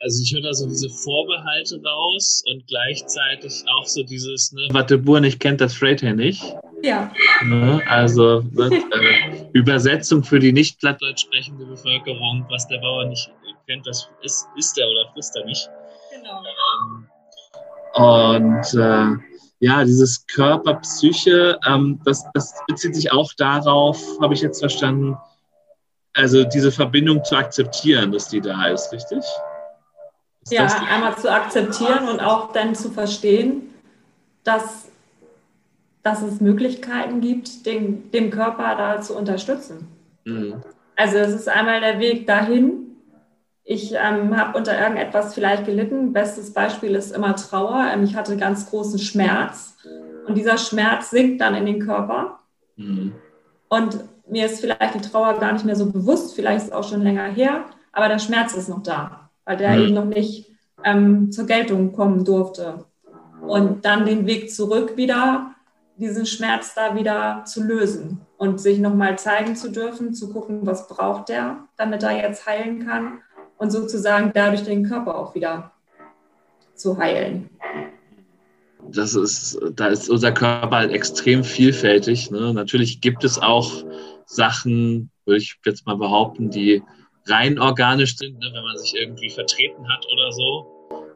[0.01, 4.87] also ich höre da so diese Vorbehalte raus und gleichzeitig auch so dieses, ne, was
[4.87, 6.43] der Bur nicht kennt, das Freight er nicht.
[6.83, 7.13] Ja.
[7.45, 13.31] Ne, also ne, äh, Übersetzung für die nicht plattdeutsch sprechende Bevölkerung, was der Bauer nicht
[13.69, 15.69] kennt, das ist, ist er oder frisst er nicht.
[16.11, 16.43] Genau.
[16.75, 17.07] Ähm,
[17.95, 19.23] und äh,
[19.61, 25.17] ja, dieses Körper, Psyche, ähm, das, das bezieht sich auch darauf, habe ich jetzt verstanden,
[26.15, 29.25] also diese Verbindung zu akzeptieren, dass die da ist, richtig?
[30.51, 33.75] ja, einmal zu akzeptieren und auch dann zu verstehen,
[34.45, 34.89] dass
[36.03, 39.89] dass es Möglichkeiten gibt, den, den Körper da zu unterstützen.
[40.25, 40.63] Mhm.
[40.97, 42.97] Also es ist einmal der Weg dahin.
[43.65, 46.15] Ich ähm, habe unter irgendetwas vielleicht gelitten.
[46.15, 47.91] Bestes Beispiel ist immer Trauer.
[47.93, 49.77] Ähm, ich hatte ganz großen Schmerz
[50.27, 52.39] und dieser Schmerz sinkt dann in den Körper.
[52.77, 53.13] Mhm.
[53.69, 53.99] Und
[54.31, 57.03] mir ist vielleicht die Trauer gar nicht mehr so bewusst, vielleicht ist es auch schon
[57.03, 59.83] länger her, aber der Schmerz ist noch da, weil der mhm.
[59.83, 60.51] eben noch nicht
[60.85, 62.85] ähm, zur Geltung kommen durfte.
[63.47, 65.55] Und dann den Weg zurück wieder,
[65.97, 70.89] diesen Schmerz da wieder zu lösen und sich nochmal zeigen zu dürfen, zu gucken, was
[70.89, 73.21] braucht der, damit er jetzt heilen kann
[73.59, 75.73] und sozusagen dadurch den Körper auch wieder
[76.75, 77.51] zu heilen.
[78.91, 82.31] Das ist, da ist unser Körper halt extrem vielfältig.
[82.31, 82.55] Ne?
[82.55, 83.85] Natürlich gibt es auch
[84.29, 86.83] Sachen, würde ich jetzt mal behaupten, die
[87.27, 88.51] rein organisch sind, ne?
[88.53, 90.67] wenn man sich irgendwie vertreten hat oder so.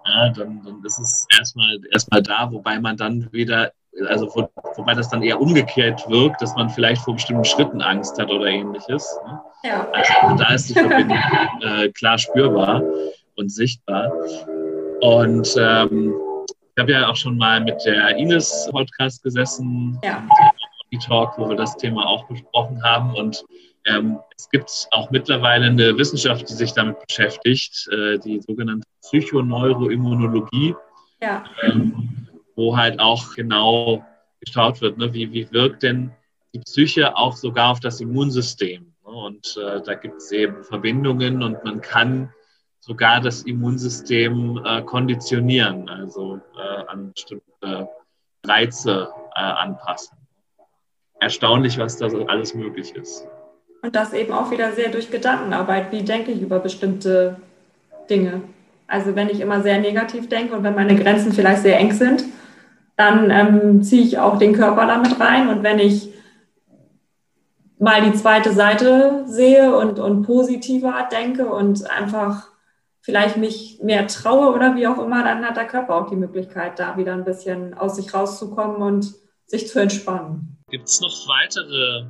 [0.06, 3.72] Ja, dann, dann ist es erstmal, erstmal da, wobei man dann wieder,
[4.08, 8.18] also wo, wobei das dann eher umgekehrt wirkt, dass man vielleicht vor bestimmten Schritten Angst
[8.18, 9.18] hat oder ähnliches.
[9.26, 9.40] Ne?
[9.64, 9.88] Ja.
[9.92, 11.18] Also da ist die Verbindung
[11.60, 12.82] äh, klar spürbar
[13.36, 14.10] und sichtbar.
[15.02, 16.14] Und ähm,
[16.74, 20.26] ich habe ja auch schon mal mit der Ines Podcast gesessen, ja.
[20.98, 23.14] Talk, wo wir das Thema auch besprochen haben.
[23.14, 23.44] Und
[23.84, 30.74] ähm, es gibt auch mittlerweile eine Wissenschaft, die sich damit beschäftigt, äh, die sogenannte Psychoneuroimmunologie,
[31.20, 31.44] ja.
[31.62, 34.04] ähm, wo halt auch genau
[34.40, 36.12] geschaut wird, ne, wie, wie wirkt denn
[36.54, 38.92] die Psyche auch sogar auf das Immunsystem.
[39.04, 39.10] Ne?
[39.10, 42.32] Und äh, da gibt es eben Verbindungen und man kann
[42.80, 47.88] sogar das Immunsystem äh, konditionieren, also äh, an bestimmte
[48.44, 50.21] Reize äh, anpassen
[51.22, 53.26] erstaunlich, was da alles möglich ist.
[53.82, 55.90] Und das eben auch wieder sehr durch Gedankenarbeit.
[55.90, 57.36] Wie denke ich über bestimmte
[58.10, 58.42] Dinge?
[58.86, 62.24] Also wenn ich immer sehr negativ denke und wenn meine Grenzen vielleicht sehr eng sind,
[62.96, 65.48] dann ähm, ziehe ich auch den Körper damit rein.
[65.48, 66.12] Und wenn ich
[67.78, 72.48] mal die zweite Seite sehe und, und positiver denke und einfach
[73.00, 76.78] vielleicht mich mehr traue oder wie auch immer, dann hat der Körper auch die Möglichkeit,
[76.78, 79.12] da wieder ein bisschen aus sich rauszukommen und
[79.46, 80.51] sich zu entspannen.
[80.72, 82.06] Gibt es noch weitere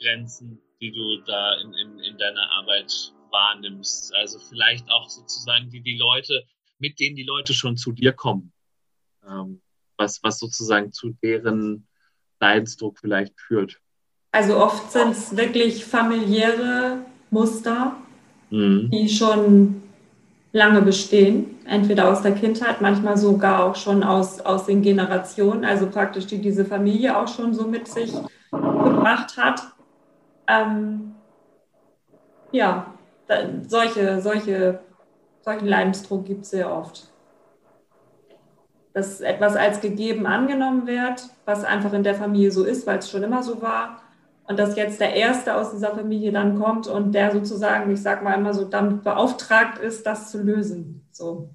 [0.00, 2.90] Grenzen, die du da in, in, in deiner Arbeit
[3.30, 4.14] wahrnimmst?
[4.14, 6.42] Also vielleicht auch sozusagen die, die Leute,
[6.78, 8.50] mit denen die Leute schon zu dir kommen.
[9.28, 9.60] Ähm,
[9.98, 11.86] was, was sozusagen zu deren
[12.40, 13.78] Leidensdruck vielleicht führt.
[14.32, 17.94] Also oft sind es wirklich familiäre Muster,
[18.48, 18.90] mhm.
[18.90, 19.82] die schon
[20.52, 25.88] lange bestehen, entweder aus der Kindheit, manchmal sogar auch schon aus, aus den Generationen, also
[25.88, 28.12] praktisch die diese Familie auch schon so mit sich
[28.50, 29.62] gebracht hat.
[30.46, 31.14] Ähm,
[32.52, 32.86] ja,
[33.26, 33.36] da,
[33.66, 34.80] solche, solche,
[35.40, 37.08] solchen Leidensdruck gibt es sehr oft.
[38.92, 43.10] Dass etwas als gegeben angenommen wird, was einfach in der Familie so ist, weil es
[43.10, 44.02] schon immer so war
[44.48, 48.22] und dass jetzt der Erste aus dieser Familie dann kommt und der sozusagen, ich sag
[48.22, 51.06] mal immer so, damit beauftragt ist, das zu lösen.
[51.10, 51.50] So.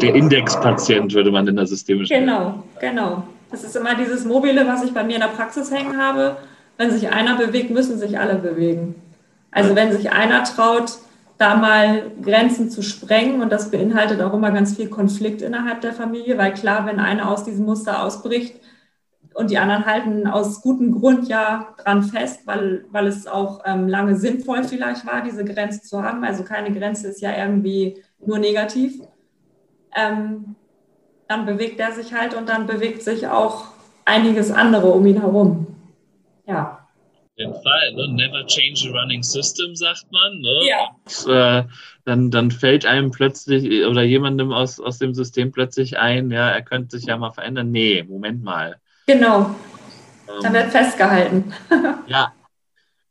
[0.00, 2.20] Der Indexpatient würde man in der systemischen.
[2.20, 3.24] Genau, genau.
[3.50, 6.36] Das ist immer dieses Mobile, was ich bei mir in der Praxis hängen habe.
[6.76, 8.94] Wenn sich einer bewegt, müssen sich alle bewegen.
[9.50, 10.98] Also wenn sich einer traut,
[11.38, 15.92] da mal Grenzen zu sprengen und das beinhaltet auch immer ganz viel Konflikt innerhalb der
[15.92, 18.56] Familie, weil klar, wenn einer aus diesem Muster ausbricht,
[19.36, 23.86] und die anderen halten aus gutem Grund ja dran fest, weil, weil es auch ähm,
[23.86, 26.24] lange sinnvoll vielleicht war, diese Grenze zu haben.
[26.24, 28.98] Also keine Grenze ist ja irgendwie nur negativ.
[29.96, 30.54] Ähm,
[31.28, 33.64] dann bewegt er sich halt und dann bewegt sich auch
[34.04, 35.66] einiges andere um ihn herum.
[36.46, 36.86] Ja.
[37.24, 38.08] Auf jeden Fall, ne?
[38.12, 40.40] never change a running system, sagt man.
[40.40, 40.60] Ne?
[40.68, 40.88] Ja.
[41.04, 41.64] Und, äh,
[42.04, 46.62] dann, dann fällt einem plötzlich oder jemandem aus, aus dem System plötzlich ein, ja, er
[46.62, 47.72] könnte sich ja mal verändern.
[47.72, 48.76] Nee, Moment mal
[49.06, 49.54] Genau.
[50.42, 51.52] Da wird festgehalten.
[52.08, 52.32] ja,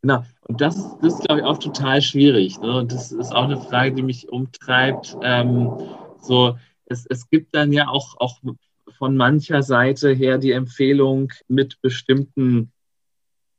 [0.02, 0.24] genau.
[0.42, 2.60] Und das, das ist, glaube ich, auch total schwierig.
[2.60, 2.78] Ne?
[2.78, 5.18] Und das ist auch eine Frage, die mich umtreibt.
[5.24, 5.72] Ähm,
[6.22, 8.40] so, es, es gibt dann ja auch, auch
[8.98, 12.72] von mancher Seite her die Empfehlung, mit bestimmten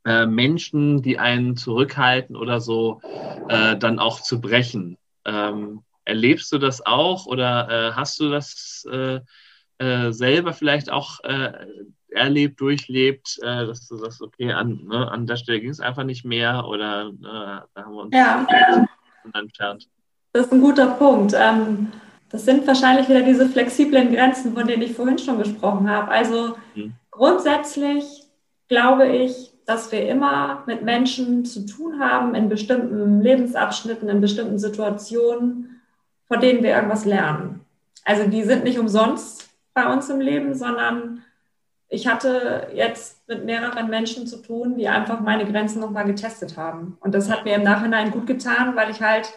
[0.05, 3.01] äh, Menschen, die einen zurückhalten oder so,
[3.49, 4.97] äh, dann auch zu brechen.
[5.25, 9.21] Ähm, erlebst du das auch oder äh, hast du das äh,
[9.79, 11.53] äh, selber vielleicht auch äh,
[12.11, 16.25] erlebt, durchlebt, dass du sagst, okay, an, ne, an der Stelle ging es einfach nicht
[16.25, 18.47] mehr oder da haben wir uns ja.
[19.35, 19.87] entfernt.
[20.33, 21.35] Das ist ein guter Punkt.
[21.37, 21.89] Ähm,
[22.31, 26.11] das sind wahrscheinlich wieder diese flexiblen Grenzen, von denen ich vorhin schon gesprochen habe.
[26.11, 26.95] Also hm.
[27.11, 28.05] grundsätzlich
[28.69, 34.59] glaube ich, dass wir immer mit Menschen zu tun haben in bestimmten Lebensabschnitten, in bestimmten
[34.59, 35.81] Situationen,
[36.29, 37.61] von denen wir irgendwas lernen.
[38.05, 41.23] Also die sind nicht umsonst bei uns im Leben, sondern
[41.89, 46.97] ich hatte jetzt mit mehreren Menschen zu tun, die einfach meine Grenzen nochmal getestet haben.
[47.01, 49.33] Und das hat mir im Nachhinein gut getan, weil ich halt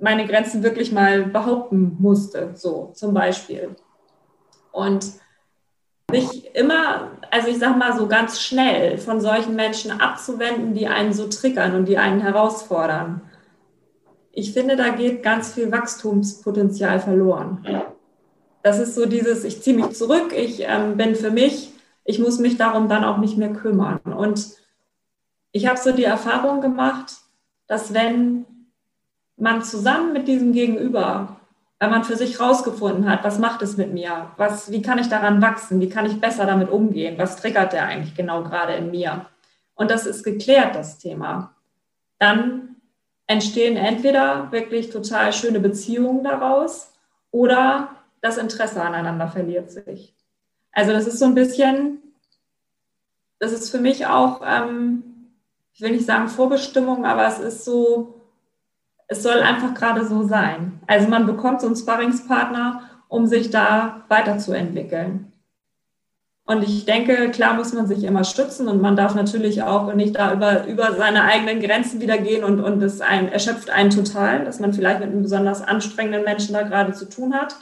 [0.00, 3.76] meine Grenzen wirklich mal behaupten musste, so zum Beispiel.
[4.72, 5.04] Und
[6.10, 11.12] sich immer, also ich sag mal so ganz schnell von solchen Menschen abzuwenden, die einen
[11.12, 13.22] so triggern und die einen herausfordern.
[14.32, 17.64] Ich finde, da geht ganz viel Wachstumspotenzial verloren.
[18.62, 21.72] Das ist so dieses, ich ziehe mich zurück, ich ähm, bin für mich,
[22.04, 24.00] ich muss mich darum dann auch nicht mehr kümmern.
[24.04, 24.50] Und
[25.52, 27.12] ich habe so die Erfahrung gemacht,
[27.66, 28.44] dass wenn
[29.40, 31.40] man zusammen mit diesem Gegenüber
[31.80, 34.30] weil man für sich rausgefunden hat, was macht es mit mir?
[34.36, 35.80] Was, wie kann ich daran wachsen?
[35.80, 37.16] Wie kann ich besser damit umgehen?
[37.16, 39.26] Was triggert der eigentlich genau gerade in mir?
[39.74, 41.54] Und das ist geklärt, das Thema.
[42.18, 42.76] Dann
[43.26, 46.92] entstehen entweder wirklich total schöne Beziehungen daraus
[47.30, 47.88] oder
[48.20, 50.14] das Interesse aneinander verliert sich.
[50.72, 52.02] Also das ist so ein bisschen,
[53.38, 55.02] das ist für mich auch, ähm,
[55.72, 58.19] ich will nicht sagen Vorbestimmung, aber es ist so,
[59.10, 60.80] es soll einfach gerade so sein.
[60.86, 65.32] Also man bekommt so einen Sparringspartner, um sich da weiterzuentwickeln.
[66.46, 70.16] Und ich denke, klar muss man sich immer stützen und man darf natürlich auch nicht
[70.16, 74.44] da über, über seine eigenen Grenzen wieder gehen und, und es ein, erschöpft einen total,
[74.44, 77.56] dass man vielleicht mit einem besonders anstrengenden Menschen da gerade zu tun hat.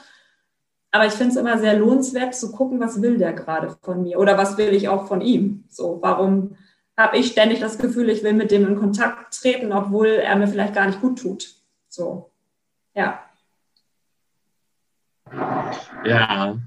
[0.91, 4.19] Aber ich finde es immer sehr lohnenswert zu gucken, was will der gerade von mir
[4.19, 5.65] oder was will ich auch von ihm.
[5.69, 6.57] So, warum
[6.99, 10.49] habe ich ständig das Gefühl, ich will mit dem in Kontakt treten, obwohl er mir
[10.49, 11.55] vielleicht gar nicht gut tut.
[11.89, 12.31] So,
[12.95, 13.23] ja.
[16.05, 16.59] Ja,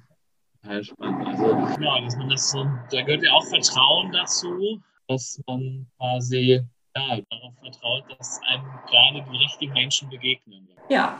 [0.66, 1.28] halt spannend.
[1.28, 6.62] Also, genau, dass man das so, da gehört ja auch Vertrauen dazu, dass man quasi
[6.96, 10.70] ja, darauf vertraut, dass einem gerade die richtigen Menschen begegnen.
[10.88, 11.20] Ja.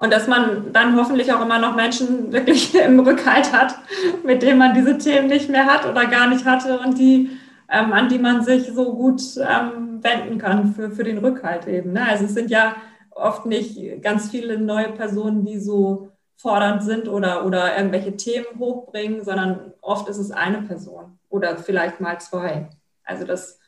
[0.00, 3.76] Und dass man dann hoffentlich auch immer noch Menschen wirklich im Rückhalt hat,
[4.24, 7.37] mit denen man diese Themen nicht mehr hat oder gar nicht hatte und die
[7.70, 11.92] ähm, an die man sich so gut ähm, wenden kann für, für den Rückhalt eben.
[11.92, 12.06] Ne?
[12.08, 12.76] Also es sind ja
[13.10, 19.24] oft nicht ganz viele neue Personen, die so fordernd sind oder, oder irgendwelche Themen hochbringen,
[19.24, 22.70] sondern oft ist es eine Person oder vielleicht mal zwei.
[23.04, 23.58] Also das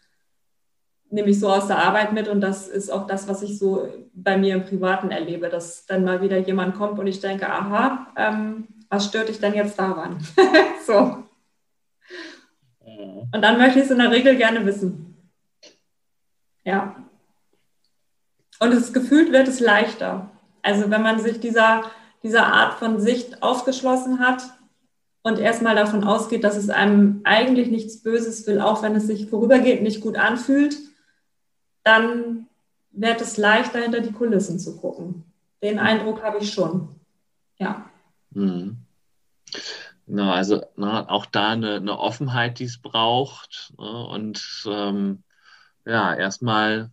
[1.11, 3.88] nehme ich so aus der Arbeit mit und das ist auch das, was ich so
[4.14, 8.07] bei mir im Privaten erlebe, dass dann mal wieder jemand kommt und ich denke, aha,
[8.16, 10.18] ähm, was stört dich denn jetzt daran?
[10.86, 11.24] so.
[13.32, 15.16] Und dann möchte ich es in der Regel gerne wissen.
[16.64, 16.96] Ja.
[18.58, 20.30] Und es gefühlt wird es leichter.
[20.62, 21.82] Also wenn man sich dieser,
[22.22, 24.42] dieser Art von Sicht aufgeschlossen hat
[25.22, 29.28] und erstmal davon ausgeht, dass es einem eigentlich nichts Böses will, auch wenn es sich
[29.28, 30.76] vorübergehend nicht gut anfühlt,
[31.84, 32.46] dann
[32.92, 35.24] wird es leichter, hinter die Kulissen zu gucken.
[35.62, 36.88] Den Eindruck habe ich schon.
[37.58, 37.88] Ja.
[38.30, 38.76] Mhm.
[40.12, 43.72] Na, also na, auch da eine, eine Offenheit, die es braucht.
[43.78, 44.06] Ne?
[44.06, 45.22] Und ähm,
[45.84, 46.90] ja, erstmal,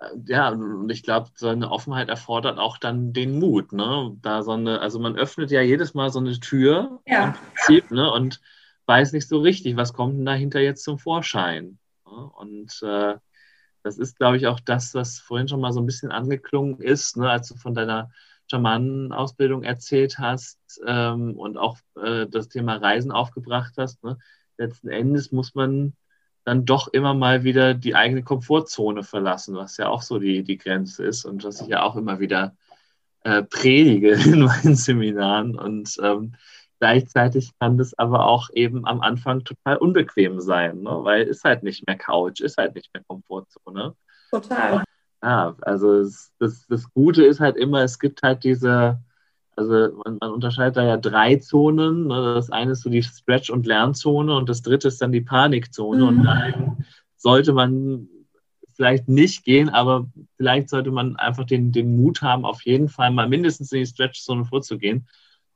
[0.00, 3.72] äh, ja, und ich glaube, so eine Offenheit erfordert auch dann den Mut.
[3.72, 4.16] Ne?
[4.22, 7.26] Da so eine, also man öffnet ja jedes Mal so eine Tür ja.
[7.26, 8.10] im Prinzip, ne?
[8.10, 8.40] Und
[8.86, 11.78] weiß nicht so richtig, was kommt denn dahinter jetzt zum Vorschein.
[12.04, 12.12] Ne?
[12.12, 13.14] Und äh,
[13.84, 17.16] das ist, glaube ich, auch das, was vorhin schon mal so ein bisschen angeklungen ist,
[17.16, 17.30] ne?
[17.30, 18.10] als du von deiner
[18.52, 24.04] Schamanenausbildung erzählt hast ähm, und auch äh, das Thema Reisen aufgebracht hast.
[24.04, 24.18] Ne?
[24.58, 25.94] Letzten Endes muss man
[26.44, 30.58] dann doch immer mal wieder die eigene Komfortzone verlassen, was ja auch so die, die
[30.58, 32.54] Grenze ist und was ich ja auch immer wieder
[33.24, 35.56] äh, predige in meinen Seminaren.
[35.56, 36.34] Und ähm,
[36.78, 40.90] gleichzeitig kann das aber auch eben am Anfang total unbequem sein, ne?
[41.02, 43.94] weil ist halt nicht mehr Couch, ist halt nicht mehr Komfortzone.
[44.30, 44.84] Total.
[45.22, 48.98] Ja, also es, das, das Gute ist halt immer, es gibt halt diese,
[49.54, 49.72] also
[50.04, 52.08] man, man unterscheidet da ja drei Zonen.
[52.08, 52.34] Ne?
[52.34, 56.02] Das eine ist so die Stretch- und Lernzone und das dritte ist dann die Panikzone.
[56.02, 56.08] Mhm.
[56.08, 56.84] Und dahin
[57.16, 58.08] sollte man
[58.74, 60.06] vielleicht nicht gehen, aber
[60.36, 63.86] vielleicht sollte man einfach den, den Mut haben, auf jeden Fall mal mindestens in die
[63.86, 65.06] Stretch-Zone vorzugehen.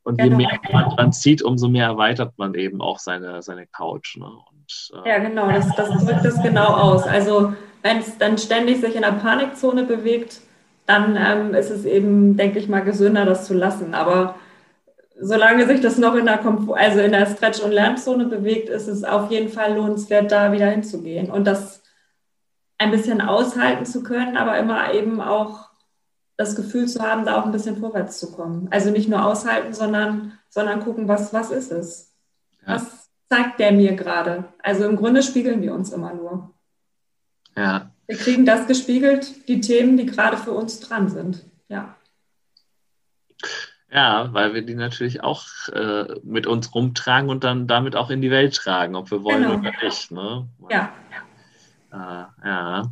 [0.03, 0.39] Und genau.
[0.39, 4.15] je mehr man dran zieht, umso mehr erweitert man eben auch seine, seine Couch.
[4.15, 4.27] Ne?
[4.27, 7.03] Und, äh, ja, genau, das, das drückt es genau aus.
[7.03, 10.41] Also wenn es dann ständig sich in der Panikzone bewegt,
[10.85, 13.93] dann ähm, ist es eben, denke ich mal, gesünder, das zu lassen.
[13.93, 14.35] Aber
[15.19, 18.87] solange sich das noch in der, Komfort also in der Stretch- und Lernzone bewegt, ist
[18.87, 21.83] es auf jeden Fall lohnenswert, da wieder hinzugehen und das
[22.77, 25.67] ein bisschen aushalten zu können, aber immer eben auch
[26.37, 28.67] das Gefühl zu haben, da auch ein bisschen vorwärts zu kommen.
[28.69, 32.13] Also nicht nur aushalten, sondern, sondern gucken, was, was ist es?
[32.65, 32.75] Ja.
[32.75, 34.45] Was zeigt der mir gerade?
[34.61, 36.53] Also im Grunde spiegeln wir uns immer nur.
[37.57, 37.91] Ja.
[38.05, 41.43] Wir kriegen das gespiegelt, die Themen, die gerade für uns dran sind.
[41.67, 41.97] Ja.
[43.91, 48.21] Ja, weil wir die natürlich auch äh, mit uns rumtragen und dann damit auch in
[48.21, 49.59] die Welt tragen, ob wir wollen genau.
[49.59, 50.11] oder nicht.
[50.11, 50.47] Ne?
[50.69, 50.93] Ja.
[51.91, 52.91] Äh, ja.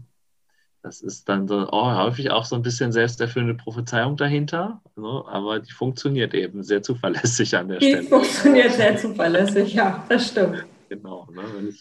[0.81, 5.23] Das ist dann so oh, häufig auch so ein bisschen selbsterfüllende Prophezeiung dahinter, ne?
[5.27, 8.01] aber die funktioniert eben sehr zuverlässig an der die Stelle.
[8.01, 10.63] Die funktioniert sehr zuverlässig, ja, das stimmt.
[10.89, 11.27] Genau.
[11.33, 11.73] Ne?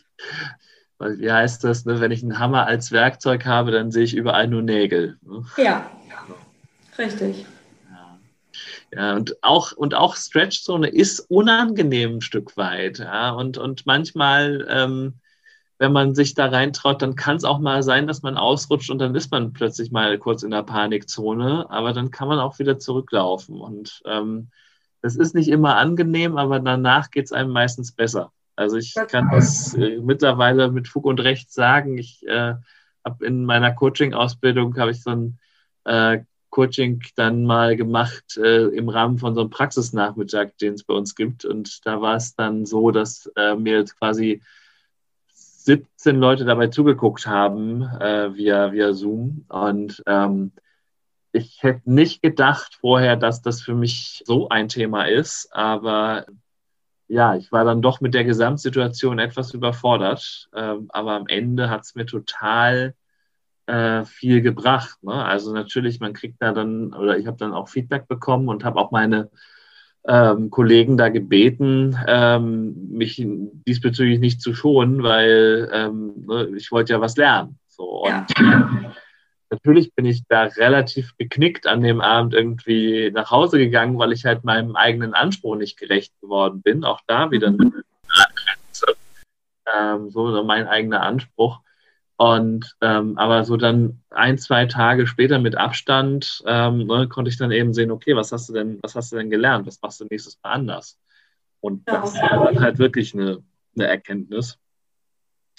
[0.99, 2.01] Weil, wie heißt das, ne?
[2.01, 5.19] wenn ich einen Hammer als Werkzeug habe, dann sehe ich überall nur Nägel.
[5.23, 5.45] Ne?
[5.57, 5.91] Ja,
[6.99, 7.47] richtig.
[8.95, 12.99] Ja, und auch, und auch Stretchzone ist unangenehm ein Stück weit.
[13.01, 15.15] Ja, und, und manchmal, ähm,
[15.79, 19.01] wenn man sich da reintraut, dann kann es auch mal sein, dass man ausrutscht und
[19.01, 22.79] dann ist man plötzlich mal kurz in der Panikzone, aber dann kann man auch wieder
[22.79, 23.61] zurücklaufen.
[23.61, 24.51] Und ähm,
[25.03, 28.33] das ist nicht immer angenehm, aber danach geht es einem meistens besser.
[28.57, 31.99] Also ich kann das äh, mittlerweile mit Fug und Recht sagen.
[31.99, 32.55] Ich äh,
[33.05, 35.39] habe in meiner Coaching-Ausbildung habe ich so ein
[35.85, 40.95] äh, Coaching dann mal gemacht äh, im Rahmen von so einem Praxisnachmittag, den es bei
[40.95, 41.45] uns gibt.
[41.45, 44.41] Und da war es dann so, dass äh, mir quasi
[45.33, 49.47] 17 Leute dabei zugeguckt haben äh, via, via Zoom.
[49.49, 50.53] Und ähm,
[51.33, 55.49] ich hätte nicht gedacht vorher, dass das für mich so ein Thema ist.
[55.53, 56.27] Aber
[57.09, 60.49] ja, ich war dann doch mit der Gesamtsituation etwas überfordert.
[60.55, 62.95] Ähm, aber am Ende hat es mir total
[63.67, 64.99] äh, viel gebracht.
[65.03, 65.13] Ne?
[65.13, 68.79] Also natürlich, man kriegt da dann, oder ich habe dann auch Feedback bekommen und habe
[68.79, 69.31] auch meine
[70.07, 76.93] ähm, Kollegen da gebeten, ähm, mich diesbezüglich nicht zu schonen, weil ähm, ne, ich wollte
[76.93, 77.59] ja was lernen.
[77.69, 78.05] So.
[78.07, 78.27] Ja.
[79.55, 84.25] Natürlich bin ich da relativ geknickt an dem Abend irgendwie nach Hause gegangen, weil ich
[84.25, 86.85] halt meinem eigenen Anspruch nicht gerecht geworden bin.
[86.85, 88.97] Auch da wieder eine Grenze.
[89.73, 91.61] Ähm, so mein eigener Anspruch.
[92.17, 97.39] Und ähm, aber so dann ein, zwei Tage später mit Abstand ähm, ne, konnte ich
[97.39, 99.69] dann eben sehen, okay, was hast du denn, was hast du denn gelernt?
[99.69, 100.99] Was machst du nächstes Mal anders?
[101.61, 103.41] Und das war halt wirklich eine,
[103.77, 104.59] eine Erkenntnis.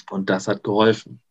[0.10, 1.22] Und das hat geholfen.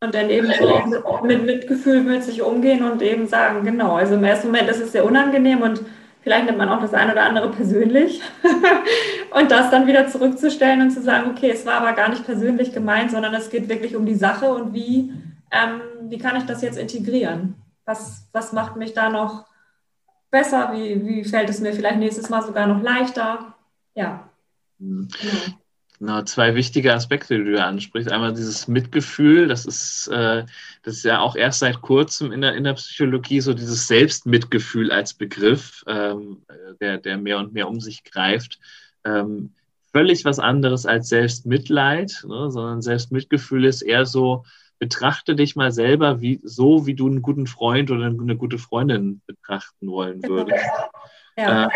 [0.00, 4.24] Und dann eben so mit Mitgefühl mit sich umgehen und eben sagen, genau, also im
[4.24, 5.80] ersten Moment ist es sehr unangenehm und
[6.26, 8.20] Vielleicht nimmt man auch das eine oder andere persönlich.
[9.30, 12.72] und das dann wieder zurückzustellen und zu sagen, okay, es war aber gar nicht persönlich
[12.72, 15.12] gemeint, sondern es geht wirklich um die Sache und wie,
[15.52, 17.54] ähm, wie kann ich das jetzt integrieren?
[17.84, 19.46] Was, was macht mich da noch
[20.32, 20.72] besser?
[20.72, 23.54] Wie, wie fällt es mir vielleicht nächstes Mal sogar noch leichter?
[23.94, 24.28] Ja.
[24.80, 25.06] Mhm.
[25.20, 25.58] Genau.
[25.98, 28.12] Genau, zwei wichtige Aspekte, die du ansprichst.
[28.12, 30.44] Einmal dieses Mitgefühl, das ist, äh,
[30.82, 34.92] das ist ja auch erst seit kurzem in der, in der Psychologie so dieses Selbstmitgefühl
[34.92, 36.42] als Begriff, ähm,
[36.80, 38.58] der, der mehr und mehr um sich greift.
[39.04, 39.54] Ähm,
[39.92, 44.44] völlig was anderes als Selbstmitleid, ne, sondern Selbstmitgefühl ist eher so,
[44.78, 49.22] betrachte dich mal selber wie, so, wie du einen guten Freund oder eine gute Freundin
[49.26, 50.64] betrachten wollen würdest.
[51.38, 51.66] Ja.
[51.66, 51.68] Äh,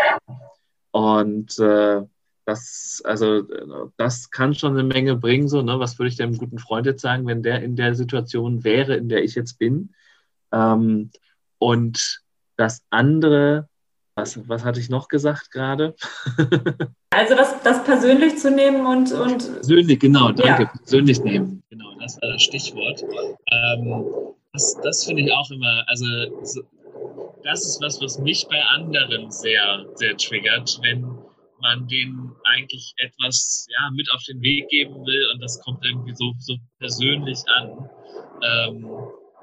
[0.89, 2.01] und äh,
[2.45, 3.43] das, also,
[3.97, 5.47] das kann schon eine Menge bringen.
[5.47, 5.79] So, ne?
[5.79, 9.09] Was würde ich dem guten Freund jetzt sagen, wenn der in der Situation wäre, in
[9.09, 9.93] der ich jetzt bin?
[10.51, 11.11] Ähm,
[11.59, 12.21] und
[12.57, 13.67] das andere,
[14.15, 15.95] was, was hatte ich noch gesagt gerade?
[17.11, 19.53] also das, das persönlich zu nehmen und, und.
[19.53, 20.63] Persönlich, genau, danke.
[20.63, 20.71] Ja.
[20.79, 21.63] Persönlich nehmen.
[21.69, 23.03] Genau, das war das Stichwort.
[23.51, 24.05] Ähm,
[24.53, 26.05] das das finde ich auch immer, also
[27.43, 31.17] das ist was, was mich bei anderen sehr, sehr triggert, wenn
[31.61, 36.15] man denen eigentlich etwas ja, mit auf den Weg geben will und das kommt irgendwie
[36.15, 37.89] so, so persönlich an.
[38.43, 38.89] Ähm,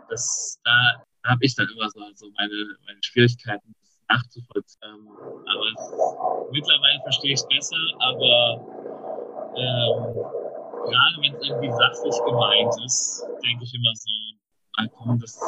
[0.09, 3.75] das, da habe ich dann immer so also meine, meine Schwierigkeiten,
[4.09, 4.81] nachzuvollziehen.
[4.83, 5.09] Ähm,
[5.47, 8.65] aber es, mittlerweile verstehe ich es besser, aber
[9.57, 10.15] ähm,
[10.85, 14.11] gerade wenn es irgendwie sachlich gemeint ist, denke ich immer so,
[14.97, 15.39] komm, das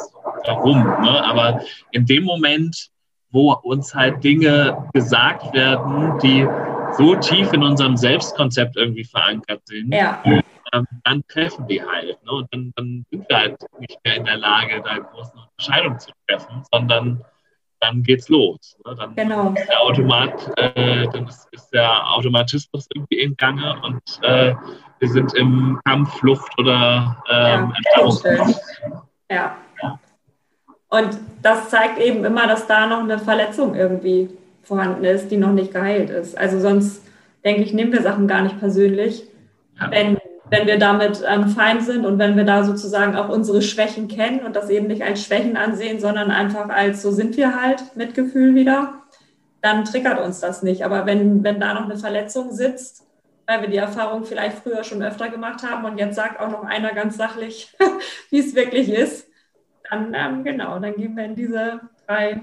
[0.45, 0.83] warum?
[0.83, 1.25] Ne?
[1.25, 1.63] Aber
[1.93, 2.91] in dem Moment,
[3.31, 6.47] wo uns halt Dinge gesagt werden, die
[6.97, 10.23] so tief in unserem Selbstkonzept irgendwie verankert sind, ja.
[10.73, 12.23] ähm, dann treffen die halt.
[12.25, 12.33] Ne?
[12.33, 16.11] Und dann, dann, sind wir halt nicht mehr in der Lage, da große Unterscheidungen zu
[16.27, 17.25] treffen, sondern
[17.81, 18.77] dann geht's los.
[18.87, 18.95] Ne?
[18.97, 19.53] Dann genau.
[19.53, 24.55] ist der Automat, äh, dann ist, ist, der Automatismus irgendwie in Gange und äh,
[24.99, 28.47] wir sind im Kampf, Flucht oder ähm, ja.
[29.31, 29.57] ja.
[30.91, 34.29] Und das zeigt eben immer, dass da noch eine Verletzung irgendwie
[34.63, 36.37] vorhanden ist, die noch nicht geheilt ist.
[36.37, 37.03] Also sonst,
[37.45, 39.25] denke ich, nehmen wir Sachen gar nicht persönlich,
[39.81, 39.91] ja.
[39.91, 40.19] wenn,
[40.51, 44.41] wenn wir damit ähm, fein sind und wenn wir da sozusagen auch unsere Schwächen kennen
[44.41, 48.55] und das eben nicht als Schwächen ansehen, sondern einfach als so sind wir halt, Mitgefühl
[48.57, 48.95] wieder,
[49.63, 50.85] dann triggert uns das nicht.
[50.85, 53.05] Aber wenn, wenn da noch eine Verletzung sitzt,
[53.47, 56.65] weil wir die Erfahrung vielleicht früher schon öfter gemacht haben und jetzt sagt auch noch
[56.65, 57.73] einer ganz sachlich,
[58.31, 59.30] wie es wirklich ist,
[59.91, 62.41] dann ähm, genau, dann gehen wir in diese drei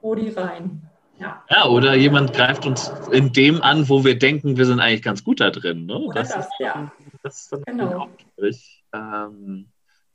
[0.00, 0.82] Bodi rein.
[1.18, 1.42] Ja.
[1.48, 5.24] ja, oder jemand greift uns in dem an, wo wir denken, wir sind eigentlich ganz
[5.24, 5.86] gut da drin.
[5.86, 6.08] Ne?
[6.12, 6.92] Das, das ja.
[7.22, 8.00] Das ist dann genau.
[8.00, 9.68] auch schwierig, ähm,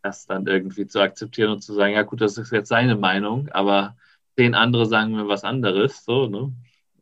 [0.04, 3.50] das dann irgendwie zu akzeptieren und zu sagen, ja gut, das ist jetzt seine Meinung,
[3.50, 3.96] aber
[4.38, 6.06] zehn andere sagen mir was anderes.
[6.06, 6.54] So, ne?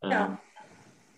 [0.02, 0.12] Ähm.
[0.12, 0.38] Ja.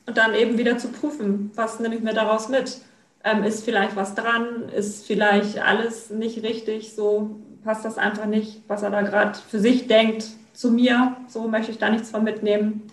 [0.07, 2.81] Und dann eben wieder zu prüfen, was nehme ich mir daraus mit?
[3.23, 4.69] Ähm, ist vielleicht was dran?
[4.69, 6.95] Ist vielleicht alles nicht richtig?
[6.95, 11.17] So passt das einfach nicht, was er da gerade für sich denkt, zu mir.
[11.27, 12.83] So möchte ich da nichts von mitnehmen.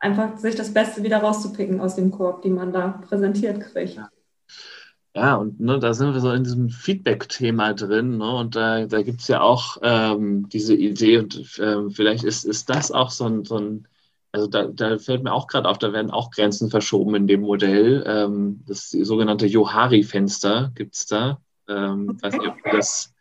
[0.00, 3.96] Einfach sich das Beste wieder rauszupicken aus dem Korb, die man da präsentiert kriegt.
[3.96, 4.10] Ja.
[5.16, 8.18] Ja, und ne, da sind wir so in diesem Feedback-Thema drin.
[8.18, 12.44] Ne, und da, da gibt es ja auch ähm, diese Idee, und ähm, vielleicht ist,
[12.44, 13.86] ist das auch so ein, so ein
[14.32, 17.42] also da, da fällt mir auch gerade auf, da werden auch Grenzen verschoben in dem
[17.42, 18.02] Modell.
[18.04, 21.40] Ähm, das sogenannte Johari-Fenster gibt es da.
[21.68, 22.18] Ähm, okay.
[22.22, 23.13] weiß nicht, ob das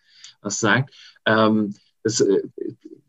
[0.43, 0.93] was sagt.
[1.25, 2.41] Ähm, das, äh,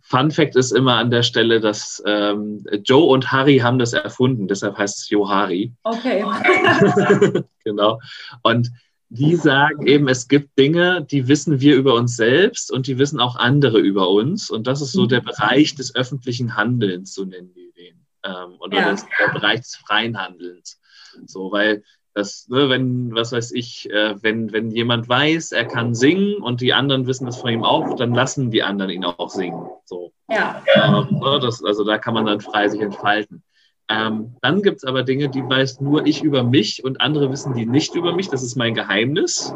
[0.06, 4.48] Fun Fact ist immer an der Stelle, dass ähm, Joe und Harry haben das erfunden,
[4.48, 5.72] deshalb heißt es Johari.
[5.82, 6.22] Okay.
[7.64, 7.98] genau.
[8.42, 8.70] Und
[9.08, 13.18] die sagen eben, es gibt Dinge, die wissen wir über uns selbst und die wissen
[13.18, 14.50] auch andere über uns.
[14.50, 15.20] Und das ist so der.
[15.20, 18.04] Bereich des öffentlichen Handelns, so nennen die den.
[18.24, 18.94] Ähm, oder ja.
[18.94, 20.80] der Bereich des freien Handelns.
[21.26, 21.82] So, weil
[22.14, 26.60] das, ne, wenn, was weiß ich, äh, wenn, wenn jemand weiß, er kann singen und
[26.60, 29.66] die anderen wissen das von ihm auch, dann lassen die anderen ihn auch singen.
[29.84, 30.12] So.
[30.28, 30.62] Ja.
[30.74, 33.42] Ähm, ne, das, also da kann man dann frei sich entfalten.
[33.90, 37.52] Ähm, dann gibt es aber Dinge, die weiß nur ich über mich und andere wissen
[37.52, 38.28] die nicht über mich.
[38.28, 39.54] Das ist mein Geheimnis.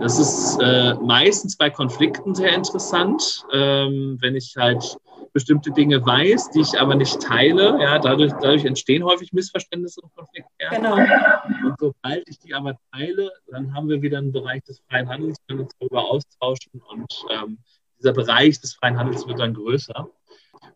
[0.00, 4.96] Das ist äh, meistens bei Konflikten sehr interessant, ähm, wenn ich halt
[5.34, 7.76] bestimmte Dinge weiß, die ich aber nicht teile.
[7.82, 10.48] Ja, dadurch, dadurch entstehen häufig Missverständnisse und Konflikte.
[10.70, 10.94] Genau.
[10.96, 15.36] Und sobald ich die aber teile, dann haben wir wieder einen Bereich des freien Handels,
[15.48, 17.58] können uns darüber austauschen und ähm,
[17.98, 20.08] dieser Bereich des freien Handels wird dann größer.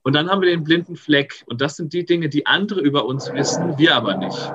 [0.02, 1.44] Und dann haben wir den blinden Fleck.
[1.46, 4.52] Und das sind die Dinge, die andere über uns wissen, wir aber nicht.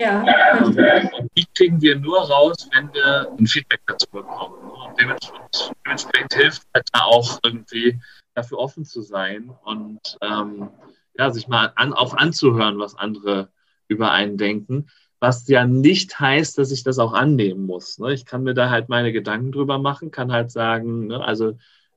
[0.00, 0.24] Ja.
[0.62, 4.54] Und die kriegen wir nur raus, wenn wir ein Feedback dazu bekommen.
[4.70, 7.98] Und dementsprechend, dementsprechend hilft halt da auch irgendwie
[8.40, 10.70] dafür offen zu sein und ähm,
[11.16, 13.50] ja, sich mal an, auch anzuhören, was andere
[13.88, 14.86] über einen denken.
[15.18, 17.98] Was ja nicht heißt, dass ich das auch annehmen muss.
[17.98, 18.14] Ne?
[18.14, 21.52] Ich kann mir da halt meine Gedanken drüber machen, kann halt sagen, ne, also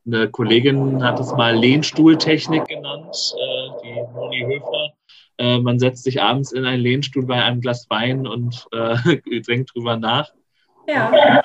[0.05, 4.93] eine Kollegin hat es mal Lehnstuhltechnik genannt, äh, die Moni Höfer.
[5.37, 8.97] Äh, man setzt sich abends in einen Lehnstuhl bei einem Glas Wein und äh,
[9.47, 10.29] denkt drüber nach.
[10.87, 11.41] Ja.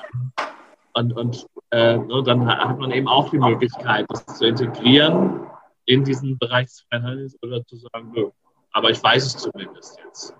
[0.93, 5.41] Und, und äh, ne, dann hat man eben auch die Möglichkeit, das zu integrieren
[5.85, 8.29] in diesen Bereich des Freihandels oder zu sagen, nö,
[8.71, 10.33] aber ich weiß es zumindest jetzt.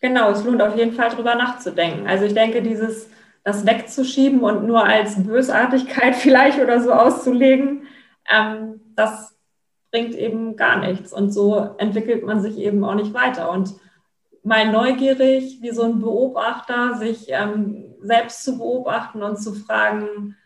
[0.00, 2.06] Genau, es lohnt auf jeden Fall drüber nachzudenken.
[2.06, 3.10] Also ich denke, dieses,
[3.44, 7.86] das wegzuschieben und nur als Bösartigkeit vielleicht oder so auszulegen,
[8.30, 9.36] ähm, das
[9.90, 11.12] bringt eben gar nichts.
[11.12, 13.50] Und so entwickelt man sich eben auch nicht weiter.
[13.50, 13.74] Und
[14.42, 20.36] mal neugierig, wie so ein Beobachter, sich ähm, selbst zu beobachten und zu fragen,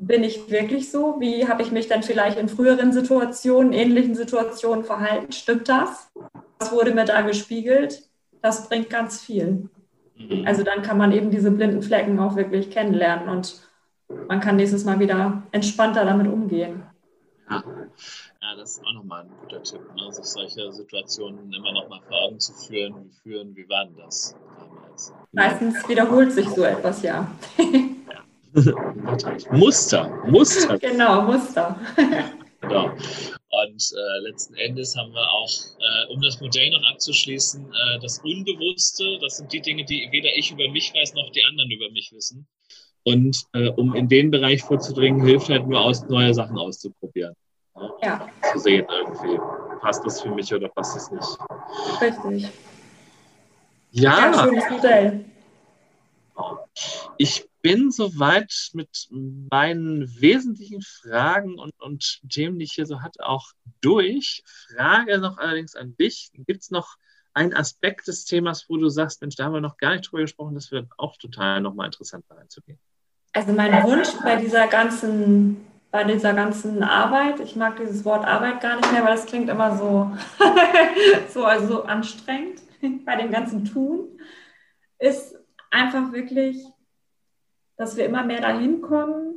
[0.00, 1.20] bin ich wirklich so?
[1.20, 5.30] Wie habe ich mich dann vielleicht in früheren Situationen, ähnlichen Situationen verhalten?
[5.30, 6.10] Stimmt das?
[6.58, 8.02] Was wurde mir da gespiegelt?
[8.40, 9.68] Das bringt ganz viel.
[10.16, 10.44] Mhm.
[10.46, 13.60] Also dann kann man eben diese blinden Flecken auch wirklich kennenlernen und
[14.26, 16.82] man kann nächstes Mal wieder entspannter damit umgehen.
[17.50, 17.62] Ja,
[18.42, 20.10] ja das ist auch nochmal ein guter Tipp, ne?
[20.12, 22.94] sich solche Situationen immer nochmal vor Augen zu führen.
[23.04, 25.12] Wie führen, wie war denn das damals?
[25.32, 27.30] Meistens wiederholt sich so etwas, ja.
[29.52, 30.78] Muster, Muster.
[30.78, 31.78] Genau, Muster.
[32.60, 32.90] genau.
[33.52, 38.18] Und äh, letzten Endes haben wir auch, äh, um das Modell noch abzuschließen, äh, das
[38.18, 41.90] Unbewusste, das sind die Dinge, die weder ich über mich weiß, noch die anderen über
[41.90, 42.46] mich wissen.
[43.04, 47.34] Und äh, um in den Bereich vorzudringen, hilft halt nur aus, neue Sachen auszuprobieren.
[47.76, 47.90] Ne?
[48.02, 48.28] Ja.
[48.52, 49.38] Zu sehen irgendwie,
[49.80, 51.38] passt das für mich oder passt das nicht.
[52.00, 52.50] Richtig.
[53.92, 54.32] Ja.
[54.32, 55.24] ja schönes Modell.
[57.18, 63.26] Ich bin soweit mit meinen wesentlichen Fragen und, und Themen, die ich hier so hatte,
[63.26, 64.42] auch durch.
[64.46, 66.30] Frage noch allerdings an dich.
[66.34, 66.96] Gibt es noch
[67.34, 70.22] einen Aspekt des Themas, wo du sagst, Mensch, da haben wir noch gar nicht drüber
[70.22, 72.78] gesprochen, das wird auch total nochmal interessant da reinzugehen?
[73.32, 78.60] Also mein Wunsch bei dieser ganzen, bei dieser ganzen Arbeit, ich mag dieses Wort Arbeit
[78.60, 80.10] gar nicht mehr, weil das klingt immer so,
[81.32, 82.60] so also anstrengend
[83.04, 84.08] bei dem ganzen Tun,
[84.98, 85.36] ist
[85.70, 86.64] einfach wirklich
[87.80, 89.36] dass wir immer mehr dahin kommen,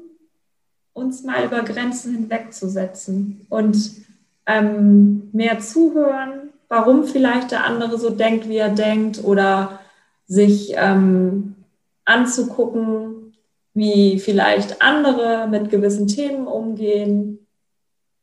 [0.92, 4.04] uns mal über Grenzen hinwegzusetzen und
[4.46, 9.80] ähm, mehr zuhören, warum vielleicht der andere so denkt, wie er denkt, oder
[10.28, 11.56] sich ähm,
[12.04, 13.34] anzugucken,
[13.74, 17.48] wie vielleicht andere mit gewissen Themen umgehen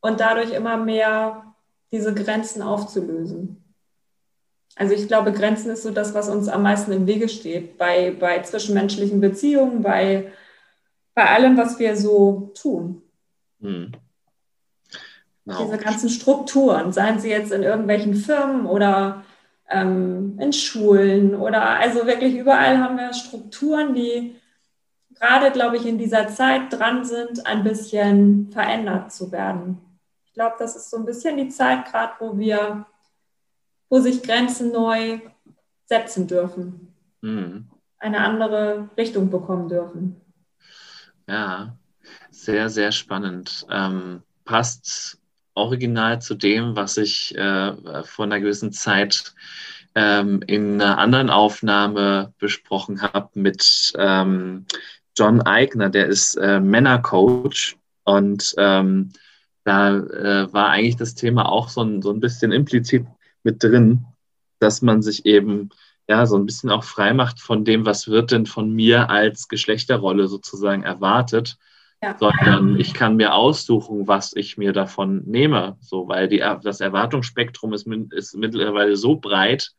[0.02, 1.54] und dadurch immer mehr
[1.92, 3.59] diese Grenzen aufzulösen.
[4.80, 8.16] Also ich glaube, Grenzen ist so das, was uns am meisten im Wege steht, bei,
[8.18, 10.32] bei zwischenmenschlichen Beziehungen, bei,
[11.14, 13.02] bei allem, was wir so tun.
[13.58, 13.92] Mhm.
[15.44, 15.64] Genau.
[15.64, 19.22] Diese ganzen Strukturen, seien sie jetzt in irgendwelchen Firmen oder
[19.68, 24.34] ähm, in Schulen oder also wirklich überall haben wir Strukturen, die
[25.14, 29.76] gerade, glaube ich, in dieser Zeit dran sind, ein bisschen verändert zu werden.
[30.24, 32.86] Ich glaube, das ist so ein bisschen die Zeit gerade, wo wir,
[33.90, 35.20] wo sich Grenzen neu
[35.84, 37.68] setzen dürfen, mhm.
[37.98, 40.20] eine andere Richtung bekommen dürfen.
[41.28, 41.76] Ja,
[42.30, 43.66] sehr, sehr spannend.
[43.70, 45.18] Ähm, passt
[45.54, 49.34] original zu dem, was ich äh, vor einer gewissen Zeit
[49.94, 54.66] ähm, in einer anderen Aufnahme besprochen habe mit ähm,
[55.16, 59.12] John Eigner, der ist äh, Männercoach und ähm,
[59.64, 63.04] da äh, war eigentlich das Thema auch so ein, so ein bisschen implizit
[63.42, 64.04] mit drin,
[64.58, 65.70] dass man sich eben
[66.08, 69.48] ja so ein bisschen auch frei macht von dem, was wird denn von mir als
[69.48, 71.56] Geschlechterrolle sozusagen erwartet,
[72.02, 72.16] ja.
[72.18, 77.72] sondern ich kann mir aussuchen, was ich mir davon nehme, so weil die, das Erwartungsspektrum
[77.72, 79.72] ist, ist mittlerweile so breit,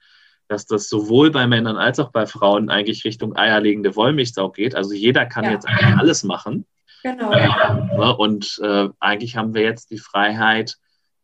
[0.48, 4.76] dass das sowohl bei Männern als auch bei Frauen eigentlich Richtung eierlegende Wollmilchsau geht.
[4.76, 5.52] Also jeder kann ja.
[5.52, 6.66] jetzt eigentlich alles machen.
[7.04, 7.32] Genau.
[7.32, 10.78] Äh, und äh, eigentlich haben wir jetzt die Freiheit,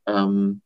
[0.05, 0.61] ähm,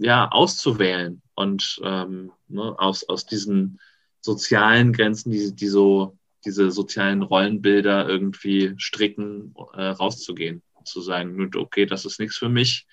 [0.00, 3.78] ja, auszuwählen und ähm, ne, aus, aus diesen
[4.20, 10.62] sozialen Grenzen, die, die so diese sozialen Rollenbilder irgendwie stricken, äh, rauszugehen.
[10.84, 12.86] Zu sagen, okay, das ist nichts für mich.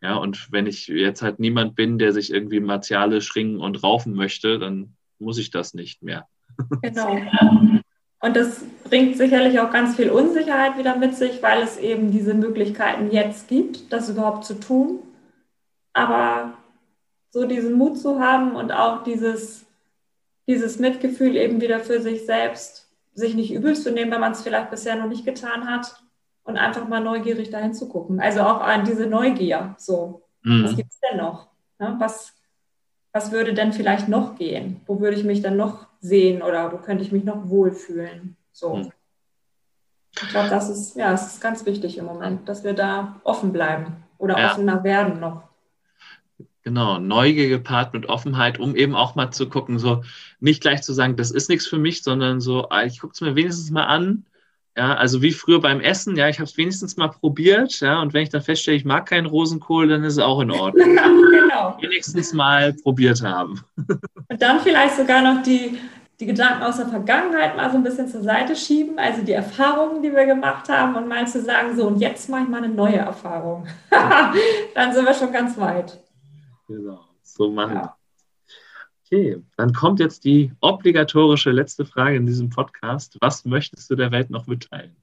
[0.00, 4.14] Ja, und wenn ich jetzt halt niemand bin, der sich irgendwie martialisch ringen und raufen
[4.14, 6.28] möchte, dann muss ich das nicht mehr.
[6.82, 7.18] Genau.
[8.20, 12.34] Und das bringt sicherlich auch ganz viel Unsicherheit wieder mit sich, weil es eben diese
[12.34, 15.00] Möglichkeiten jetzt gibt, das überhaupt zu tun.
[15.96, 16.54] Aber
[17.30, 19.66] so diesen Mut zu haben und auch dieses,
[20.46, 24.42] dieses Mitgefühl eben wieder für sich selbst, sich nicht übel zu nehmen, wenn man es
[24.42, 26.02] vielleicht bisher noch nicht getan hat,
[26.46, 28.20] und einfach mal neugierig dahin zu gucken.
[28.20, 29.74] Also auch an diese Neugier.
[29.78, 30.64] So, mhm.
[30.64, 31.48] was gibt es denn noch?
[31.78, 31.96] Ne?
[31.98, 32.34] Was,
[33.12, 34.80] was würde denn vielleicht noch gehen?
[34.86, 38.36] Wo würde ich mich dann noch sehen oder wo könnte ich mich noch wohlfühlen?
[38.52, 38.76] So.
[38.76, 38.92] Mhm.
[40.14, 43.52] Ich glaube, das ist, ja, es ist ganz wichtig im Moment, dass wir da offen
[43.52, 44.50] bleiben oder ja.
[44.50, 45.42] offener werden noch.
[46.66, 50.02] Genau, Neugier gepaart mit Offenheit, um eben auch mal zu gucken, so
[50.40, 53.20] nicht gleich zu sagen, das ist nichts für mich, sondern so, ah, ich gucke es
[53.20, 54.26] mir wenigstens mal an
[54.76, 58.12] ja, also wie früher beim Essen, ja, ich habe es wenigstens mal probiert, ja, und
[58.12, 60.96] wenn ich dann feststelle, ich mag keinen Rosenkohl, dann ist es auch in Ordnung.
[61.30, 61.78] genau.
[61.80, 63.62] Wenigstens mal probiert haben.
[64.28, 65.78] Und dann vielleicht sogar noch die,
[66.20, 70.02] die Gedanken aus der Vergangenheit mal so ein bisschen zur Seite schieben, also die Erfahrungen,
[70.02, 72.68] die wir gemacht haben, und mal zu sagen, so, und jetzt mache ich mal eine
[72.68, 73.66] neue Erfahrung.
[74.74, 75.98] dann sind wir schon ganz weit.
[76.66, 77.96] Genau, so machen ja.
[79.06, 83.16] Okay, dann kommt jetzt die obligatorische letzte Frage in diesem Podcast.
[83.20, 84.96] Was möchtest du der Welt noch mitteilen?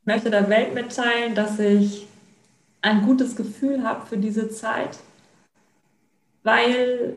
[0.00, 2.08] Ich möchte der Welt mitteilen, dass ich
[2.82, 4.98] ein gutes Gefühl habe für diese Zeit,
[6.42, 7.16] weil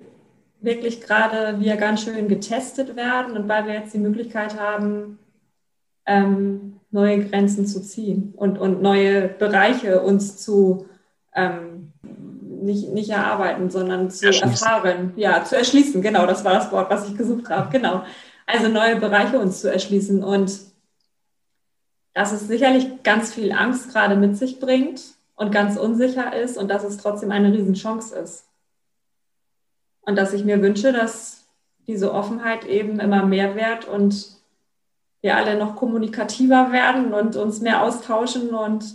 [0.61, 5.17] wirklich gerade wir ganz schön getestet werden und weil wir jetzt die Möglichkeit haben,
[6.05, 10.87] ähm, neue Grenzen zu ziehen und, und neue Bereiche uns zu
[11.37, 11.93] ähm,
[12.61, 15.13] nicht, nicht erarbeiten, sondern zu erfahren.
[15.15, 16.01] Ja, zu erschließen.
[16.01, 17.69] Genau, das war das Wort, was ich gesucht habe.
[17.71, 18.03] Genau.
[18.45, 20.23] Also neue Bereiche uns zu erschließen.
[20.23, 20.59] Und
[22.13, 25.01] dass es sicherlich ganz viel Angst gerade mit sich bringt
[25.35, 28.45] und ganz unsicher ist und dass es trotzdem eine Riesenchance ist.
[30.01, 31.45] Und dass ich mir wünsche, dass
[31.85, 34.37] diese Offenheit eben immer mehr wird und
[35.21, 38.85] wir alle noch kommunikativer werden und uns mehr austauschen und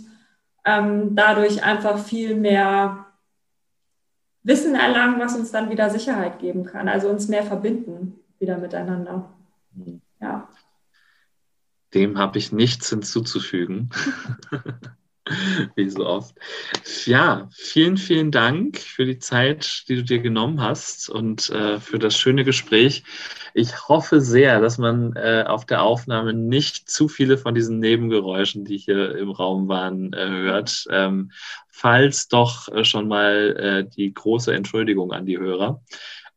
[0.65, 3.05] ähm, dadurch einfach viel mehr
[4.43, 9.29] Wissen erlangen, was uns dann wieder Sicherheit geben kann, also uns mehr verbinden wieder miteinander.
[9.73, 10.01] Mhm.
[10.19, 10.49] Ja.
[11.93, 13.89] Dem habe ich nichts hinzuzufügen.
[15.75, 16.35] Wie so oft.
[17.05, 21.97] Ja, vielen, vielen Dank für die Zeit, die du dir genommen hast und äh, für
[21.97, 23.03] das schöne Gespräch.
[23.53, 28.65] Ich hoffe sehr, dass man äh, auf der Aufnahme nicht zu viele von diesen Nebengeräuschen,
[28.65, 30.85] die hier im Raum waren, äh, hört.
[30.89, 31.31] Ähm,
[31.69, 35.81] falls doch äh, schon mal äh, die große Entschuldigung an die Hörer.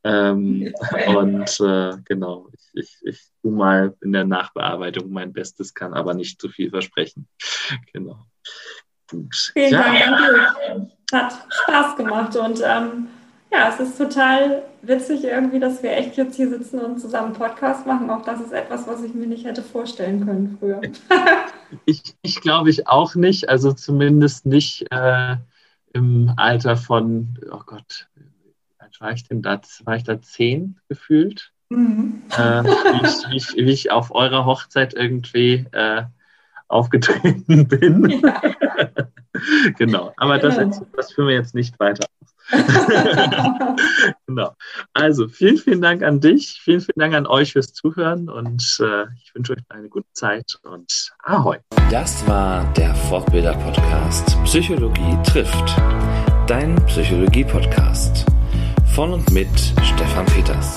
[0.05, 0.73] Ähm,
[1.17, 6.15] und äh, genau, ich, ich, ich tue mal in der Nachbearbeitung mein Bestes, kann aber
[6.15, 7.27] nicht zu viel versprechen.
[7.93, 8.27] Genau.
[9.10, 9.52] Gut.
[9.52, 9.82] Vielen ja.
[9.82, 13.09] Dank, Hat Spaß gemacht und ähm,
[13.52, 17.86] ja, es ist total witzig irgendwie, dass wir echt jetzt hier sitzen und zusammen Podcast
[17.86, 18.10] machen.
[18.10, 20.81] Auch das ist etwas, was ich mir nicht hätte vorstellen können früher.
[21.85, 25.36] ich, ich glaube ich auch nicht, also zumindest nicht äh,
[25.93, 28.09] im Alter von, oh Gott,
[29.01, 29.60] war ich denn da?
[29.85, 31.52] War ich da zehn gefühlt?
[31.68, 32.23] Mhm.
[32.31, 36.05] Äh, wie, ich, wie, ich, wie, ich, auf eurer Hochzeit irgendwie äh,
[36.69, 38.23] aufgetreten bin.
[38.23, 38.41] Ja.
[39.79, 40.55] genau, aber genau.
[40.55, 42.07] Das, das führen wir jetzt nicht weiter
[44.27, 44.53] genau.
[44.93, 49.05] Also vielen, vielen Dank an dich, vielen, vielen Dank an euch fürs Zuhören und äh,
[49.23, 51.59] ich wünsche euch eine gute Zeit und Ahoi.
[51.91, 55.77] Das war der Fortbilder-Podcast Psychologie trifft.
[56.47, 58.25] Dein Psychologie-Podcast
[58.95, 59.49] von und mit
[59.83, 60.77] Stefan Peters.